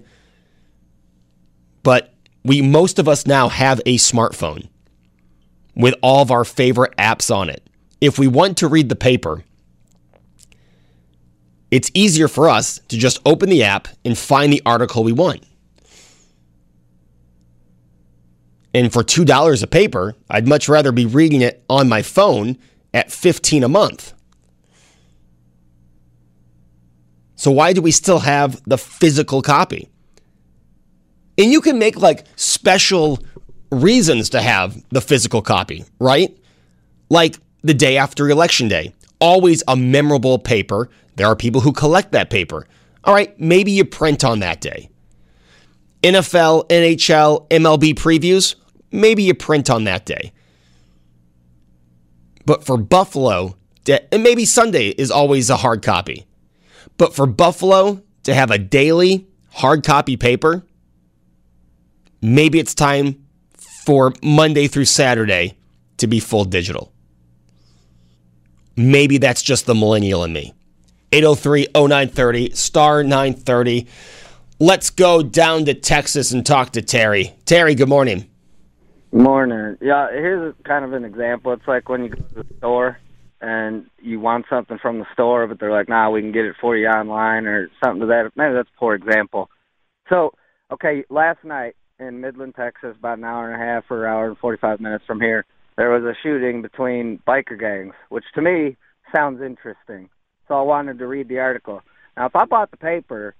but 1.83 2.15
we 2.45 2.63
most 2.63 2.99
of 2.99 3.09
us 3.09 3.27
now 3.27 3.49
have 3.49 3.81
a 3.87 3.97
smartphone 3.97 4.69
with 5.75 5.95
all 6.03 6.23
of 6.23 6.31
our 6.31 6.45
favorite 6.45 6.97
apps 6.97 7.35
on 7.35 7.51
it. 7.51 7.69
If 8.01 8.19
we 8.19 8.29
want 8.29 8.57
to 8.59 8.69
read 8.69 8.89
the 8.89 8.97
paper, 8.97 9.45
it's 11.71 11.91
easier 11.95 12.29
for 12.29 12.49
us 12.49 12.79
to 12.89 12.97
just 12.97 13.21
open 13.27 13.49
the 13.51 13.63
app 13.63 13.89
and 14.05 14.17
find 14.17 14.53
the 14.53 14.63
article 14.65 15.05
we 15.05 15.13
want. 15.13 15.45
And 18.75 18.93
for 18.93 19.03
$2 19.03 19.63
a 19.63 19.67
paper, 19.67 20.15
I'd 20.31 20.47
much 20.47 20.69
rather 20.69 20.93
be 20.93 21.07
reading 21.07 21.41
it 21.41 21.65
on 21.69 21.89
my 21.89 22.03
phone 22.03 22.59
at 22.95 23.11
15 23.11 23.65
a 23.65 23.69
month. 23.69 24.13
So 27.37 27.51
why 27.51 27.73
do 27.73 27.81
we 27.81 27.93
still 27.93 28.21
have 28.21 28.63
the 28.65 28.79
physical 28.79 29.43
copy? 29.43 29.89
And 31.39 31.53
you 31.53 31.61
can 31.61 31.79
make 31.79 31.97
like 31.97 32.27
special 32.37 33.21
reasons 33.71 34.31
to 34.31 34.41
have 34.41 34.83
the 34.91 35.01
physical 35.01 35.41
copy, 35.41 35.85
right? 36.01 36.37
Like 37.11 37.37
the 37.63 37.75
day 37.75 37.97
after 37.97 38.29
election 38.29 38.69
day, 38.69 38.93
always 39.21 39.63
a 39.69 39.77
memorable 39.77 40.39
paper 40.39 40.89
there 41.19 41.27
are 41.27 41.35
people 41.35 41.61
who 41.61 41.73
collect 41.73 42.13
that 42.13 42.31
paper. 42.31 42.65
All 43.03 43.13
right, 43.13 43.39
maybe 43.41 43.73
you 43.73 43.85
print 43.85 44.23
on 44.23 44.39
that 44.39 44.61
day. 44.61 44.89
NFL, 46.05 46.69
NHL, 46.69 47.49
MLB 47.49 47.95
previews, 47.95 48.55
maybe 48.93 49.25
you 49.25 49.35
print 49.35 49.69
on 49.69 49.83
that 49.85 50.07
day. 50.07 50.33
But 52.47 52.65
for 52.65 52.77
Buffalo, 52.77 53.57
and 53.89 54.23
maybe 54.23 54.45
Sunday 54.45 54.91
is 54.91 55.11
always 55.11 55.51
a 55.51 55.57
hard 55.57 55.83
copy. 55.83 56.25
But 56.99 57.15
for 57.15 57.27
Buffalo 57.27 58.01
to 58.23 58.33
have 58.33 58.53
a 58.53 58.59
daily 58.59 59.27
hard 59.51 59.83
copy 59.83 60.17
paper, 60.17 60.65
maybe 62.23 62.61
it's 62.61 62.75
time 62.77 63.27
for 63.85 64.13
Monday 64.23 64.69
through 64.69 64.85
Saturday 64.85 65.59
to 65.97 66.07
be 66.07 66.21
full 66.21 66.45
digital. 66.45 66.93
Maybe 68.79 69.19
that's 69.19 69.43
just 69.43 69.67
the 69.67 69.75
millennial 69.75 70.23
in 70.23 70.33
me. 70.33 70.55
803 71.11 71.67
0930, 71.75 72.51
star 72.51 73.03
930. 73.03 73.89
Let's 74.61 74.91
go 74.91 75.21
down 75.21 75.65
to 75.65 75.75
Texas 75.75 76.31
and 76.31 76.47
talk 76.47 76.71
to 76.73 76.83
Terry. 76.83 77.35
Terry, 77.45 77.75
good 77.75 77.89
morning. 77.89 78.31
Morning. 79.11 79.77
Yeah, 79.81 80.11
here's 80.13 80.55
kind 80.65 80.85
of 80.85 80.93
an 80.93 81.05
example. 81.05 81.53
It's 81.55 81.67
like 81.67 81.89
when 81.89 82.05
you 82.05 82.11
go 82.11 82.23
to 82.23 82.35
the 82.35 82.57
store 82.59 82.99
and 83.41 83.87
you 84.01 84.21
want 84.21 84.47
something 84.49 84.79
from 84.79 85.01
the 85.01 85.07
store, 85.13 85.49
but 85.49 85.59
they're 85.59 85.73
like, 85.73 85.89
nah, 85.89 86.11
we 86.11 86.21
can 86.21 86.31
get 86.31 86.45
it 86.45 86.55
for 86.61 86.77
you 86.77 86.87
online 86.87 87.47
or 87.47 87.69
something 87.83 88.03
to 88.03 88.07
that. 88.07 88.31
Maybe 88.37 88.55
that's 88.55 88.69
a 88.69 88.79
poor 88.79 88.95
example. 88.95 89.51
So, 90.09 90.35
okay, 90.71 91.05
last 91.11 91.43
night 91.43 91.75
in 91.99 92.21
Midland, 92.21 92.55
Texas, 92.55 92.95
about 92.97 93.19
an 93.19 93.25
hour 93.25 93.51
and 93.51 93.61
a 93.61 93.65
half 93.65 93.91
or 93.91 94.07
hour 94.07 94.29
and 94.29 94.39
45 94.39 94.79
minutes 94.79 95.05
from 95.05 95.21
here, 95.21 95.45
there 95.79 95.89
was 95.89 96.05
a 96.05 96.15
shooting 96.23 96.61
between 96.61 97.23
biker 97.27 97.59
gangs, 97.59 97.95
which 98.11 98.25
to 98.35 98.43
me 98.43 98.77
sounds 99.15 99.41
interesting 99.41 100.11
so 100.49 100.55
I 100.55 100.63
wanted 100.63 100.99
to 100.99 101.07
read 101.07 101.29
the 101.29 101.39
article. 101.39 101.83
Now, 102.17 102.27
if 102.27 102.35
I 102.35 102.47
bought 102.47 102.71
the 102.71 102.79
paper, 102.79 103.35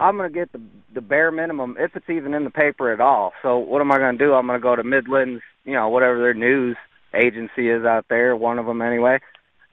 I'm 0.00 0.16
going 0.16 0.32
to 0.32 0.34
get 0.34 0.50
the 0.52 0.60
the 0.94 1.00
bare 1.00 1.30
minimum 1.30 1.76
if 1.78 1.94
it's 1.94 2.08
even 2.08 2.34
in 2.34 2.44
the 2.44 2.50
paper 2.50 2.92
at 2.92 3.00
all. 3.00 3.32
So 3.42 3.58
what 3.58 3.80
am 3.80 3.92
I 3.92 3.98
going 3.98 4.16
to 4.16 4.24
do? 4.24 4.32
I'm 4.32 4.46
going 4.46 4.58
to 4.58 4.62
go 4.62 4.74
to 4.74 4.82
Midlands, 4.82 5.42
you 5.64 5.74
know, 5.74 5.88
whatever 5.88 6.18
their 6.18 6.34
news 6.34 6.76
agency 7.14 7.68
is 7.68 7.84
out 7.84 8.06
there, 8.08 8.34
one 8.34 8.58
of 8.58 8.66
them 8.66 8.82
anyway, 8.82 9.18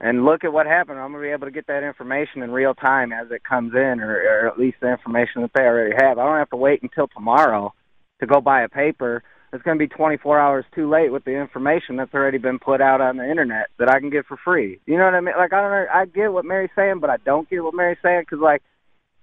and 0.00 0.24
look 0.24 0.44
at 0.44 0.52
what 0.52 0.66
happened. 0.66 0.98
I'm 0.98 1.12
going 1.12 1.22
to 1.22 1.28
be 1.28 1.32
able 1.32 1.46
to 1.46 1.52
get 1.52 1.66
that 1.68 1.82
information 1.82 2.42
in 2.42 2.50
real 2.50 2.74
time 2.74 3.12
as 3.12 3.30
it 3.30 3.44
comes 3.44 3.74
in, 3.74 4.00
or, 4.00 4.16
or 4.16 4.48
at 4.48 4.58
least 4.58 4.78
the 4.80 4.90
information 4.90 5.42
that 5.42 5.52
they 5.54 5.62
already 5.62 5.94
have. 5.98 6.18
I 6.18 6.24
don't 6.24 6.38
have 6.38 6.50
to 6.50 6.56
wait 6.56 6.82
until 6.82 7.08
tomorrow 7.08 7.72
to 8.20 8.26
go 8.26 8.40
buy 8.40 8.62
a 8.62 8.68
paper. 8.68 9.22
It's 9.56 9.64
going 9.64 9.78
to 9.78 9.82
be 9.82 9.88
24 9.88 10.38
hours 10.38 10.66
too 10.74 10.86
late 10.86 11.10
with 11.10 11.24
the 11.24 11.30
information 11.30 11.96
that's 11.96 12.12
already 12.12 12.36
been 12.36 12.58
put 12.58 12.82
out 12.82 13.00
on 13.00 13.16
the 13.16 13.28
internet 13.28 13.68
that 13.78 13.88
I 13.88 14.00
can 14.00 14.10
get 14.10 14.26
for 14.26 14.36
free. 14.36 14.78
You 14.84 14.98
know 14.98 15.04
what 15.06 15.14
I 15.14 15.20
mean? 15.20 15.34
Like 15.36 15.54
I 15.54 15.62
don't 15.62 15.70
know, 15.70 15.86
I 15.92 16.04
get 16.04 16.30
what 16.30 16.44
Mary's 16.44 16.70
saying, 16.76 16.98
but 17.00 17.08
I 17.08 17.16
don't 17.24 17.48
get 17.48 17.64
what 17.64 17.74
Mary's 17.74 17.96
saying 18.02 18.24
because 18.28 18.40
like 18.40 18.62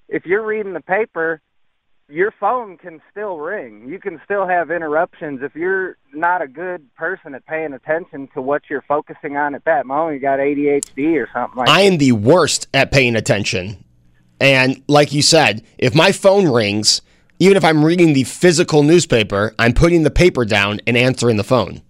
if 0.09 0.25
you're 0.25 0.43
reading 0.43 0.73
the 0.73 0.81
paper, 0.81 1.39
your 2.09 2.33
phone 2.39 2.77
can 2.77 2.99
still 3.11 3.37
ring. 3.37 3.87
You 3.87 3.99
can 3.99 4.19
still 4.25 4.47
have 4.47 4.71
interruptions 4.71 5.41
if 5.43 5.55
you're 5.55 5.97
not 6.13 6.41
a 6.41 6.47
good 6.47 6.93
person 6.95 7.35
at 7.35 7.45
paying 7.45 7.73
attention 7.73 8.27
to 8.33 8.41
what 8.41 8.63
you're 8.71 8.83
focusing 8.87 9.37
on 9.37 9.53
at 9.53 9.65
that 9.65 9.85
moment. 9.85 10.15
You 10.15 10.21
got 10.21 10.39
ADHD 10.39 11.23
or 11.23 11.29
something 11.31 11.59
like 11.59 11.69
I 11.69 11.81
am 11.81 11.99
the 11.99 12.11
worst 12.13 12.67
at 12.73 12.91
paying 12.91 13.15
attention. 13.15 13.83
And 14.41 14.81
like 14.87 15.13
you 15.13 15.21
said, 15.21 15.63
if 15.77 15.93
my 15.93 16.11
phone 16.11 16.47
rings, 16.47 17.01
even 17.39 17.57
if 17.57 17.65
I'm 17.65 17.83
reading 17.83 18.13
the 18.13 18.23
physical 18.23 18.83
newspaper, 18.83 19.53
I'm 19.59 19.73
putting 19.73 20.03
the 20.03 20.11
paper 20.11 20.45
down 20.45 20.79
and 20.87 20.95
answering 20.97 21.37
the 21.37 21.43
phone. 21.43 21.81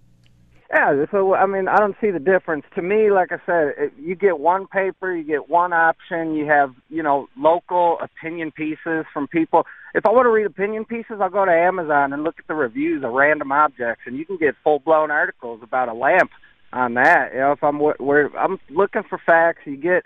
Yeah, 0.70 1.04
so 1.12 1.34
I 1.34 1.46
mean, 1.46 1.68
I 1.68 1.76
don't 1.76 1.94
see 2.00 2.10
the 2.10 2.18
difference. 2.18 2.64
To 2.74 2.82
me, 2.82 3.10
like 3.12 3.30
I 3.30 3.38
said, 3.46 3.74
it, 3.78 3.92
you 3.96 4.16
get 4.16 4.40
one 4.40 4.66
paper, 4.66 5.14
you 5.14 5.22
get 5.22 5.48
one 5.48 5.72
option. 5.72 6.34
You 6.34 6.46
have, 6.46 6.74
you 6.90 7.00
know, 7.00 7.28
local 7.38 7.98
opinion 8.00 8.50
pieces 8.50 9.04
from 9.12 9.28
people. 9.28 9.66
If 9.94 10.04
I 10.04 10.10
want 10.10 10.26
to 10.26 10.30
read 10.30 10.46
opinion 10.46 10.84
pieces, 10.84 11.18
I'll 11.20 11.30
go 11.30 11.44
to 11.44 11.52
Amazon 11.52 12.12
and 12.12 12.24
look 12.24 12.40
at 12.40 12.48
the 12.48 12.54
reviews 12.54 13.04
of 13.04 13.12
random 13.12 13.52
objects, 13.52 14.02
and 14.06 14.16
you 14.16 14.26
can 14.26 14.36
get 14.36 14.56
full 14.64 14.80
blown 14.80 15.12
articles 15.12 15.60
about 15.62 15.88
a 15.88 15.94
lamp 15.94 16.32
on 16.72 16.94
that. 16.94 17.32
You 17.32 17.38
know, 17.38 17.52
if 17.52 17.62
I'm 17.62 17.78
wh- 17.78 18.00
where 18.00 18.36
I'm 18.36 18.58
looking 18.68 19.04
for 19.08 19.20
facts, 19.24 19.60
you 19.66 19.76
get 19.76 20.04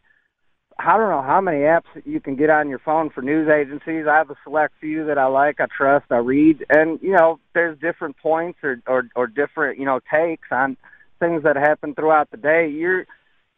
I 0.78 0.96
don't 0.96 1.10
know 1.10 1.22
how 1.22 1.40
many 1.40 1.58
apps 1.58 1.86
you 2.04 2.20
can 2.20 2.36
get 2.36 2.50
on 2.50 2.68
your 2.68 2.78
phone 2.78 3.10
for 3.10 3.20
news 3.20 3.48
agencies. 3.48 4.06
I 4.08 4.16
have 4.16 4.30
a 4.30 4.36
select 4.44 4.74
few 4.80 5.06
that 5.06 5.18
I 5.18 5.26
like, 5.26 5.60
I 5.60 5.66
trust, 5.66 6.06
I 6.10 6.18
read, 6.18 6.64
and 6.70 7.00
you 7.02 7.12
know, 7.12 7.40
there's 7.52 7.78
different 7.80 8.16
points 8.18 8.60
or 8.62 8.80
or, 8.86 9.08
or 9.16 9.26
different 9.26 9.78
you 9.78 9.84
know 9.84 10.00
takes 10.10 10.48
on 10.52 10.76
things 11.18 11.42
that 11.42 11.56
happen 11.56 11.94
throughout 11.94 12.30
the 12.30 12.36
day. 12.36 12.68
You're 12.68 13.06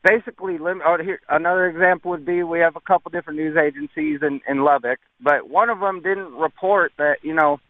basically 0.02 0.56
lim- 0.56 0.80
oh, 0.84 0.96
here 1.02 1.20
another 1.28 1.66
example 1.66 2.10
would 2.12 2.24
be 2.24 2.42
we 2.42 2.60
have 2.60 2.76
a 2.76 2.80
couple 2.80 3.10
different 3.10 3.38
news 3.38 3.56
agencies 3.56 4.20
in 4.22 4.40
in 4.48 4.64
Lubbock, 4.64 4.98
but 5.20 5.48
one 5.48 5.68
of 5.68 5.80
them 5.80 6.00
didn't 6.00 6.32
report 6.32 6.92
that 6.96 7.16
you 7.22 7.34
know 7.34 7.60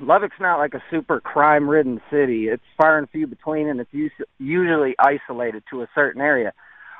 Lubbock's 0.00 0.40
not 0.40 0.58
like 0.58 0.74
a 0.74 0.82
super 0.90 1.20
crime-ridden 1.20 2.00
city. 2.08 2.48
It's 2.48 2.62
far 2.76 2.98
and 2.98 3.10
few 3.10 3.26
between, 3.26 3.68
and 3.68 3.80
it's 3.80 3.92
us- 3.92 4.26
usually 4.38 4.94
isolated 4.98 5.64
to 5.70 5.82
a 5.82 5.88
certain 5.92 6.20
area. 6.22 6.52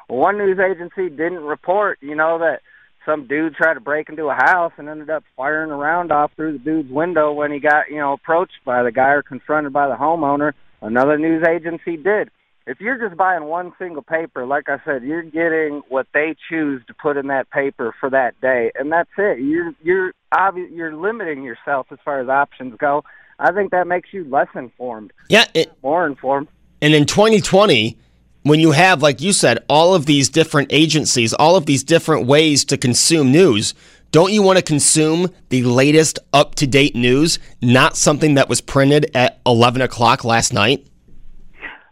One 0.08 0.38
news 0.38 0.58
agency 0.58 1.08
didn't 1.08 1.44
report, 1.44 1.98
you 2.00 2.14
know, 2.14 2.38
that 2.38 2.60
some 3.06 3.26
dude 3.26 3.54
tried 3.54 3.74
to 3.74 3.80
break 3.80 4.08
into 4.08 4.26
a 4.28 4.34
house 4.34 4.72
and 4.76 4.88
ended 4.88 5.10
up 5.10 5.24
firing 5.36 5.70
a 5.70 5.76
round 5.76 6.12
off 6.12 6.32
through 6.36 6.52
the 6.52 6.58
dude's 6.58 6.90
window 6.90 7.32
when 7.32 7.52
he 7.52 7.58
got, 7.58 7.90
you 7.90 7.96
know, 7.96 8.12
approached 8.12 8.64
by 8.64 8.82
the 8.82 8.92
guy 8.92 9.10
or 9.10 9.22
confronted 9.22 9.72
by 9.72 9.88
the 9.88 9.94
homeowner. 9.94 10.52
Another 10.80 11.18
news 11.18 11.44
agency 11.46 11.96
did. 11.96 12.30
If 12.64 12.80
you're 12.80 12.98
just 12.98 13.16
buying 13.16 13.44
one 13.44 13.72
single 13.76 14.02
paper, 14.02 14.46
like 14.46 14.68
I 14.68 14.78
said, 14.84 15.02
you're 15.02 15.22
getting 15.22 15.82
what 15.88 16.06
they 16.14 16.36
choose 16.48 16.80
to 16.86 16.94
put 16.94 17.16
in 17.16 17.26
that 17.26 17.50
paper 17.50 17.92
for 17.98 18.08
that 18.10 18.40
day, 18.40 18.70
and 18.76 18.92
that's 18.92 19.10
it. 19.18 19.40
You're 19.40 19.72
you're 19.82 20.12
obvi- 20.32 20.70
you're 20.70 20.94
limiting 20.94 21.42
yourself 21.42 21.88
as 21.90 21.98
far 22.04 22.20
as 22.20 22.28
options 22.28 22.76
go. 22.78 23.02
I 23.40 23.50
think 23.50 23.72
that 23.72 23.88
makes 23.88 24.10
you 24.12 24.24
less 24.30 24.46
informed, 24.54 25.12
Yeah, 25.28 25.46
it, 25.54 25.72
more 25.82 26.06
informed. 26.06 26.46
And 26.80 26.94
in 26.94 27.06
2020, 27.06 27.96
when 28.42 28.60
you 28.60 28.72
have, 28.72 29.02
like 29.02 29.20
you 29.20 29.32
said, 29.32 29.64
all 29.68 29.94
of 29.94 30.06
these 30.06 30.28
different 30.28 30.72
agencies, 30.72 31.32
all 31.32 31.56
of 31.56 31.66
these 31.66 31.84
different 31.84 32.26
ways 32.26 32.64
to 32.66 32.76
consume 32.76 33.30
news, 33.30 33.74
don't 34.10 34.32
you 34.32 34.42
want 34.42 34.58
to 34.58 34.64
consume 34.64 35.30
the 35.48 35.62
latest 35.64 36.18
up 36.32 36.54
to 36.56 36.66
date 36.66 36.94
news, 36.94 37.38
not 37.62 37.96
something 37.96 38.34
that 38.34 38.48
was 38.48 38.60
printed 38.60 39.10
at 39.14 39.40
11 39.46 39.80
o'clock 39.80 40.24
last 40.24 40.52
night? 40.52 40.86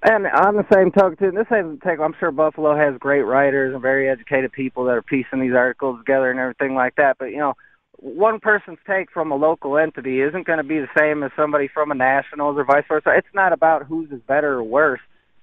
And 0.02 0.26
on 0.26 0.56
the 0.56 0.66
same 0.72 0.90
token, 0.90 1.34
this 1.34 1.46
isn't 1.50 1.82
take. 1.82 2.00
I'm 2.00 2.14
sure 2.18 2.30
Buffalo 2.30 2.74
has 2.74 2.98
great 2.98 3.22
writers 3.22 3.74
and 3.74 3.82
very 3.82 4.08
educated 4.08 4.50
people 4.50 4.84
that 4.84 4.92
are 4.96 5.02
piecing 5.02 5.40
these 5.40 5.52
articles 5.52 5.98
together 5.98 6.30
and 6.30 6.40
everything 6.40 6.74
like 6.74 6.96
that. 6.96 7.18
But 7.18 7.26
you 7.26 7.38
know, 7.38 7.54
one 7.96 8.40
person's 8.40 8.78
take 8.86 9.10
from 9.10 9.30
a 9.30 9.36
local 9.36 9.76
entity 9.76 10.22
isn't 10.22 10.46
going 10.46 10.56
to 10.56 10.64
be 10.64 10.78
the 10.78 10.88
same 10.98 11.22
as 11.22 11.30
somebody 11.36 11.68
from 11.68 11.90
a 11.90 11.94
nationals 11.94 12.56
or 12.56 12.64
vice 12.64 12.84
versa. 12.88 13.12
It's 13.14 13.34
not 13.34 13.52
about 13.52 13.84
whose 13.84 14.10
is 14.10 14.22
better 14.26 14.54
or 14.54 14.62
worse, 14.62 15.00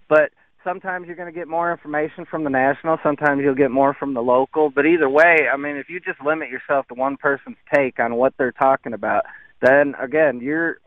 but 0.10 0.32
sometimes 0.68 1.08
you're 1.08 1.16
going 1.16 1.34
to 1.34 1.38
get 1.40 1.48
more 1.48 1.72
information 1.72 2.26
from 2.26 2.44
the 2.44 2.50
national. 2.50 2.98
Sometimes 3.02 3.42
you'll 3.42 3.56
get 3.56 3.72
more 3.72 3.94
from 3.94 4.14
the 4.14 4.22
local. 4.22 4.70
But 4.70 4.86
either 4.86 5.10
way, 5.10 5.48
I 5.52 5.56
mean, 5.56 5.78
if 5.78 5.90
you 5.90 6.02
just 6.02 6.22
limit 6.22 6.50
yourself 6.50 6.88
to 6.90 6.94
one 6.94 7.16
person's 7.16 7.56
take 7.74 8.00
on 8.00 8.16
what 8.16 8.34
they're 8.38 8.52
talking 8.52 8.94
about, 8.94 9.24
then 9.62 9.96
again, 10.02 10.42
you're 10.42 10.80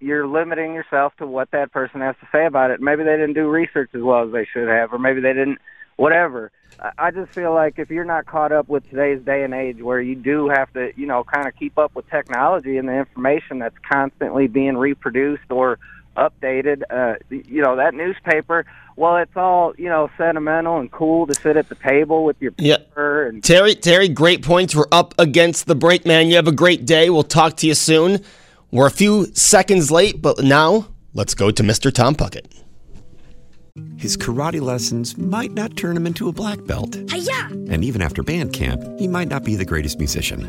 you're 0.00 0.26
limiting 0.26 0.74
yourself 0.74 1.12
to 1.18 1.26
what 1.26 1.52
that 1.52 1.70
person 1.70 2.00
has 2.00 2.16
to 2.20 2.26
say 2.32 2.46
about 2.46 2.72
it. 2.72 2.80
Maybe 2.80 3.04
they 3.04 3.12
didn't 3.12 3.34
do 3.34 3.46
research 3.46 3.90
as 3.94 4.02
well 4.02 4.26
as 4.26 4.32
they 4.32 4.44
should 4.52 4.66
have, 4.66 4.92
or 4.92 4.98
maybe 4.98 5.20
they 5.20 5.32
didn't. 5.32 5.58
Whatever. 5.96 6.50
I- 6.96 7.10
just 7.10 7.32
feel 7.32 7.52
like 7.52 7.78
if 7.78 7.90
you're 7.90 8.04
not 8.04 8.26
caught 8.26 8.52
up 8.52 8.68
with 8.68 8.88
today's 8.88 9.20
day 9.24 9.42
and 9.42 9.52
age, 9.52 9.82
where 9.82 10.00
you 10.00 10.14
do 10.14 10.48
have 10.48 10.72
to, 10.74 10.92
you 10.96 11.06
know, 11.06 11.24
kind 11.24 11.48
of 11.48 11.56
keep 11.56 11.76
up 11.76 11.94
with 11.96 12.08
technology 12.08 12.76
and 12.76 12.88
the 12.88 12.92
information 12.92 13.58
that's 13.58 13.74
constantly 13.90 14.46
being 14.46 14.76
reproduced 14.76 15.50
or 15.50 15.78
updated, 16.16 16.82
uh, 16.90 17.14
you 17.30 17.62
know, 17.62 17.76
that 17.76 17.94
newspaper. 17.94 18.64
Well, 18.96 19.16
it's 19.18 19.36
all 19.36 19.74
you 19.78 19.88
know, 19.88 20.10
sentimental 20.18 20.78
and 20.78 20.90
cool 20.90 21.26
to 21.28 21.34
sit 21.34 21.56
at 21.56 21.68
the 21.68 21.76
table 21.76 22.24
with 22.24 22.36
your 22.40 22.52
Yeah. 22.58 22.78
paper 22.78 23.26
and 23.26 23.44
Terry, 23.44 23.74
Terry, 23.76 24.08
great 24.08 24.42
points. 24.42 24.74
We're 24.74 24.86
up 24.90 25.14
against 25.18 25.66
the 25.66 25.74
break, 25.76 26.04
man. 26.04 26.28
You 26.28 26.36
have 26.36 26.48
a 26.48 26.52
great 26.52 26.84
day. 26.84 27.08
We'll 27.10 27.22
talk 27.22 27.56
to 27.58 27.66
you 27.66 27.74
soon. 27.74 28.18
We're 28.72 28.86
a 28.88 28.90
few 28.90 29.26
seconds 29.34 29.90
late, 29.90 30.20
but 30.20 30.42
now 30.42 30.88
let's 31.14 31.34
go 31.34 31.50
to 31.50 31.62
Mr. 31.62 31.92
Tom 31.92 32.14
Puckett. 32.16 32.46
His 33.96 34.16
karate 34.16 34.60
lessons 34.60 35.16
might 35.16 35.52
not 35.52 35.76
turn 35.76 35.96
him 35.96 36.06
into 36.06 36.28
a 36.28 36.32
black 36.32 36.64
belt. 36.66 36.96
And 36.96 37.84
even 37.84 38.02
after 38.02 38.24
band 38.24 38.52
camp, 38.52 38.82
he 38.98 39.06
might 39.06 39.28
not 39.28 39.44
be 39.44 39.54
the 39.54 39.64
greatest 39.64 39.98
musician. 39.98 40.48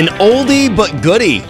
An 0.00 0.06
oldie 0.16 0.74
but 0.74 1.02
goodie 1.02 1.42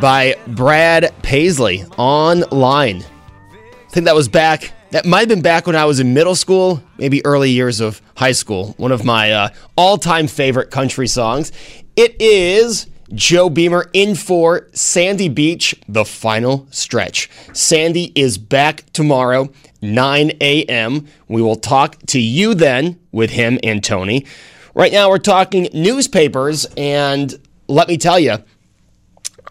by 0.00 0.34
Brad 0.48 1.14
Paisley 1.22 1.84
online. 1.96 3.04
I 3.04 3.90
think 3.90 4.06
that 4.06 4.14
was 4.16 4.26
back. 4.26 4.72
That 4.90 5.06
might 5.06 5.20
have 5.20 5.28
been 5.28 5.40
back 5.40 5.68
when 5.68 5.76
I 5.76 5.84
was 5.84 6.00
in 6.00 6.12
middle 6.12 6.34
school, 6.34 6.82
maybe 6.98 7.24
early 7.24 7.50
years 7.50 7.78
of 7.78 8.02
high 8.16 8.32
school. 8.32 8.74
One 8.76 8.90
of 8.90 9.04
my 9.04 9.30
uh, 9.30 9.48
all 9.76 9.98
time 9.98 10.26
favorite 10.26 10.72
country 10.72 11.06
songs. 11.06 11.52
It 11.94 12.20
is 12.20 12.88
Joe 13.14 13.48
Beamer 13.48 13.88
in 13.92 14.16
for 14.16 14.66
Sandy 14.72 15.28
Beach, 15.28 15.72
the 15.86 16.04
final 16.04 16.66
stretch. 16.72 17.30
Sandy 17.52 18.10
is 18.16 18.36
back 18.36 18.82
tomorrow, 18.92 19.48
9 19.80 20.32
a.m. 20.40 21.06
We 21.28 21.40
will 21.40 21.54
talk 21.54 21.98
to 22.06 22.20
you 22.20 22.54
then 22.54 22.98
with 23.12 23.30
him 23.30 23.60
and 23.62 23.84
Tony. 23.84 24.26
Right 24.74 24.90
now, 24.90 25.08
we're 25.08 25.18
talking 25.18 25.68
newspapers, 25.72 26.64
and 26.76 27.38
let 27.72 27.88
me 27.88 27.96
tell 27.96 28.18
you, 28.18 28.36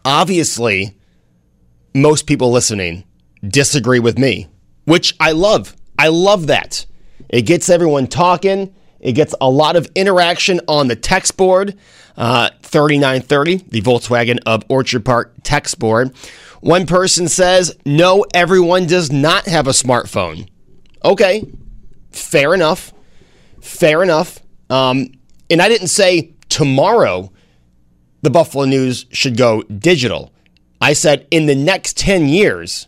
obviously, 0.05 0.95
most 1.93 2.27
people 2.27 2.51
listening 2.51 3.03
disagree 3.45 3.99
with 3.99 4.17
me, 4.17 4.47
which 4.85 5.15
I 5.19 5.31
love. 5.31 5.75
I 5.97 6.09
love 6.09 6.47
that. 6.47 6.85
It 7.29 7.43
gets 7.43 7.69
everyone 7.69 8.07
talking. 8.07 8.73
It 8.99 9.13
gets 9.13 9.33
a 9.41 9.49
lot 9.49 9.75
of 9.75 9.89
interaction 9.95 10.61
on 10.67 10.87
the 10.87 10.95
text 10.95 11.35
board. 11.35 11.77
Uh, 12.15 12.49
3930, 12.61 13.69
the 13.69 13.81
Volkswagen 13.81 14.39
of 14.45 14.63
Orchard 14.69 15.03
Park 15.03 15.33
text 15.43 15.79
board. 15.79 16.13
One 16.59 16.85
person 16.85 17.27
says, 17.27 17.75
No, 17.85 18.25
everyone 18.33 18.85
does 18.85 19.11
not 19.11 19.47
have 19.47 19.65
a 19.65 19.71
smartphone. 19.71 20.47
Okay, 21.03 21.43
fair 22.11 22.53
enough. 22.53 22.93
Fair 23.61 24.03
enough. 24.03 24.39
Um, 24.69 25.07
and 25.49 25.61
I 25.61 25.69
didn't 25.69 25.87
say 25.87 26.33
tomorrow 26.49 27.31
the 28.21 28.29
Buffalo 28.29 28.65
News 28.65 29.05
should 29.11 29.37
go 29.37 29.63
digital. 29.63 30.31
I 30.79 30.93
said 30.93 31.27
in 31.31 31.45
the 31.45 31.55
next 31.55 31.97
10 31.97 32.27
years, 32.27 32.87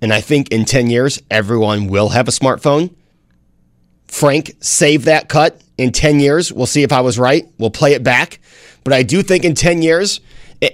and 0.00 0.12
I 0.12 0.20
think 0.20 0.48
in 0.48 0.64
10 0.64 0.90
years, 0.90 1.20
everyone 1.30 1.88
will 1.88 2.10
have 2.10 2.28
a 2.28 2.32
smartphone. 2.32 2.94
Frank, 4.06 4.52
save 4.60 5.06
that 5.06 5.28
cut 5.28 5.60
in 5.78 5.90
10 5.92 6.20
years. 6.20 6.52
We'll 6.52 6.66
see 6.66 6.82
if 6.82 6.92
I 6.92 7.00
was 7.00 7.18
right. 7.18 7.46
We'll 7.58 7.70
play 7.70 7.94
it 7.94 8.04
back. 8.04 8.38
But 8.84 8.92
I 8.92 9.02
do 9.02 9.22
think 9.22 9.44
in 9.44 9.54
10 9.54 9.82
years, 9.82 10.20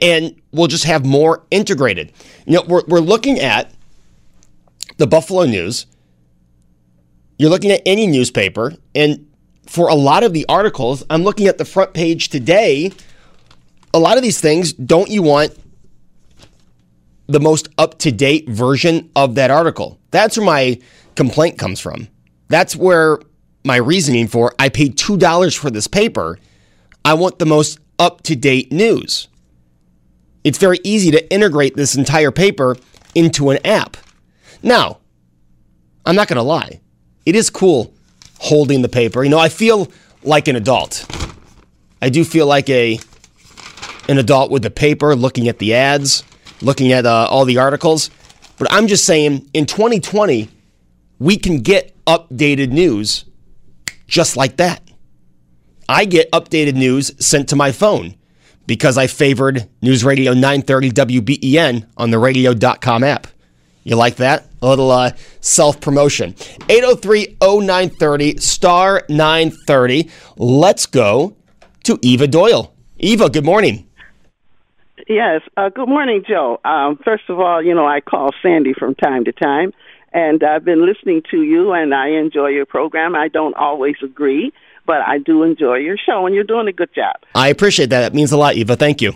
and 0.02 0.40
we'll 0.52 0.66
just 0.66 0.84
have 0.84 1.06
more 1.06 1.44
integrated. 1.50 2.12
You 2.46 2.54
know, 2.54 2.62
we're, 2.66 2.82
we're 2.86 3.00
looking 3.00 3.38
at 3.38 3.70
the 4.96 5.06
Buffalo 5.06 5.44
News. 5.44 5.86
You're 7.38 7.50
looking 7.50 7.70
at 7.70 7.80
any 7.86 8.06
newspaper, 8.06 8.74
and 8.94 9.26
for 9.66 9.88
a 9.88 9.94
lot 9.94 10.24
of 10.24 10.32
the 10.32 10.44
articles, 10.48 11.04
I'm 11.08 11.22
looking 11.22 11.46
at 11.46 11.56
the 11.56 11.64
front 11.64 11.94
page 11.94 12.28
today. 12.28 12.92
A 13.92 13.98
lot 13.98 14.16
of 14.16 14.22
these 14.22 14.40
things, 14.40 14.72
don't 14.72 15.10
you 15.10 15.22
want 15.22 15.56
the 17.26 17.40
most 17.40 17.68
up 17.78 17.98
to 18.00 18.12
date 18.12 18.48
version 18.48 19.10
of 19.16 19.34
that 19.34 19.50
article? 19.50 19.98
That's 20.10 20.36
where 20.36 20.46
my 20.46 20.80
complaint 21.14 21.58
comes 21.58 21.80
from. 21.80 22.08
That's 22.48 22.76
where 22.76 23.18
my 23.64 23.76
reasoning 23.76 24.28
for 24.28 24.54
I 24.58 24.68
paid 24.68 24.96
$2 24.96 25.56
for 25.58 25.70
this 25.70 25.86
paper. 25.86 26.38
I 27.04 27.14
want 27.14 27.38
the 27.38 27.46
most 27.46 27.78
up 27.98 28.22
to 28.22 28.36
date 28.36 28.72
news. 28.72 29.28
It's 30.44 30.58
very 30.58 30.78
easy 30.84 31.10
to 31.10 31.32
integrate 31.32 31.76
this 31.76 31.94
entire 31.94 32.30
paper 32.30 32.76
into 33.14 33.50
an 33.50 33.58
app. 33.66 33.96
Now, 34.62 34.98
I'm 36.06 36.16
not 36.16 36.28
going 36.28 36.36
to 36.36 36.42
lie, 36.42 36.80
it 37.26 37.34
is 37.36 37.50
cool 37.50 37.92
holding 38.38 38.82
the 38.82 38.88
paper. 38.88 39.22
You 39.22 39.30
know, 39.30 39.38
I 39.38 39.50
feel 39.50 39.90
like 40.22 40.48
an 40.48 40.56
adult. 40.56 41.06
I 42.00 42.08
do 42.08 42.24
feel 42.24 42.46
like 42.46 42.70
a 42.70 42.98
an 44.10 44.18
adult 44.18 44.50
with 44.50 44.62
the 44.62 44.70
paper, 44.70 45.14
looking 45.14 45.48
at 45.48 45.58
the 45.58 45.72
ads, 45.72 46.24
looking 46.60 46.92
at 46.92 47.06
uh, 47.06 47.28
all 47.30 47.44
the 47.44 47.58
articles. 47.58 48.10
But 48.58 48.66
I'm 48.72 48.88
just 48.88 49.06
saying, 49.06 49.48
in 49.54 49.66
2020, 49.66 50.48
we 51.20 51.36
can 51.36 51.60
get 51.60 51.94
updated 52.06 52.70
news 52.70 53.24
just 54.08 54.36
like 54.36 54.56
that. 54.56 54.82
I 55.88 56.04
get 56.04 56.30
updated 56.32 56.74
news 56.74 57.12
sent 57.24 57.48
to 57.50 57.56
my 57.56 57.70
phone 57.72 58.16
because 58.66 58.98
I 58.98 59.06
favored 59.06 59.68
News 59.80 60.04
Radio 60.04 60.32
930 60.32 60.90
WBEN 60.90 61.86
on 61.96 62.10
the 62.10 62.18
radio.com 62.18 63.04
app. 63.04 63.28
You 63.84 63.96
like 63.96 64.16
that? 64.16 64.46
A 64.60 64.68
little 64.68 64.90
uh, 64.90 65.12
self 65.40 65.80
promotion. 65.80 66.34
803 66.68 67.38
0930, 67.40 68.36
star 68.38 69.04
930. 69.08 70.10
Let's 70.36 70.86
go 70.86 71.36
to 71.84 71.98
Eva 72.02 72.26
Doyle. 72.26 72.74
Eva, 72.98 73.30
good 73.30 73.44
morning. 73.44 73.89
Yes. 75.10 75.42
Uh, 75.56 75.70
good 75.70 75.88
morning, 75.88 76.22
Joe. 76.24 76.60
Um, 76.64 76.96
first 77.04 77.24
of 77.28 77.40
all, 77.40 77.60
you 77.60 77.74
know, 77.74 77.84
I 77.84 78.00
call 78.00 78.30
Sandy 78.40 78.74
from 78.78 78.94
time 78.94 79.24
to 79.24 79.32
time, 79.32 79.72
and 80.12 80.40
I've 80.44 80.64
been 80.64 80.86
listening 80.86 81.22
to 81.32 81.42
you, 81.42 81.72
and 81.72 81.92
I 81.92 82.10
enjoy 82.10 82.50
your 82.50 82.64
program. 82.64 83.16
I 83.16 83.26
don't 83.26 83.56
always 83.56 83.96
agree, 84.04 84.52
but 84.86 84.98
I 85.00 85.18
do 85.18 85.42
enjoy 85.42 85.78
your 85.78 85.96
show, 85.96 86.26
and 86.26 86.34
you're 86.34 86.44
doing 86.44 86.68
a 86.68 86.72
good 86.72 86.94
job. 86.94 87.16
I 87.34 87.48
appreciate 87.48 87.90
that. 87.90 88.04
It 88.04 88.14
means 88.14 88.30
a 88.30 88.36
lot, 88.36 88.54
Eva. 88.54 88.76
Thank 88.76 89.02
you. 89.02 89.14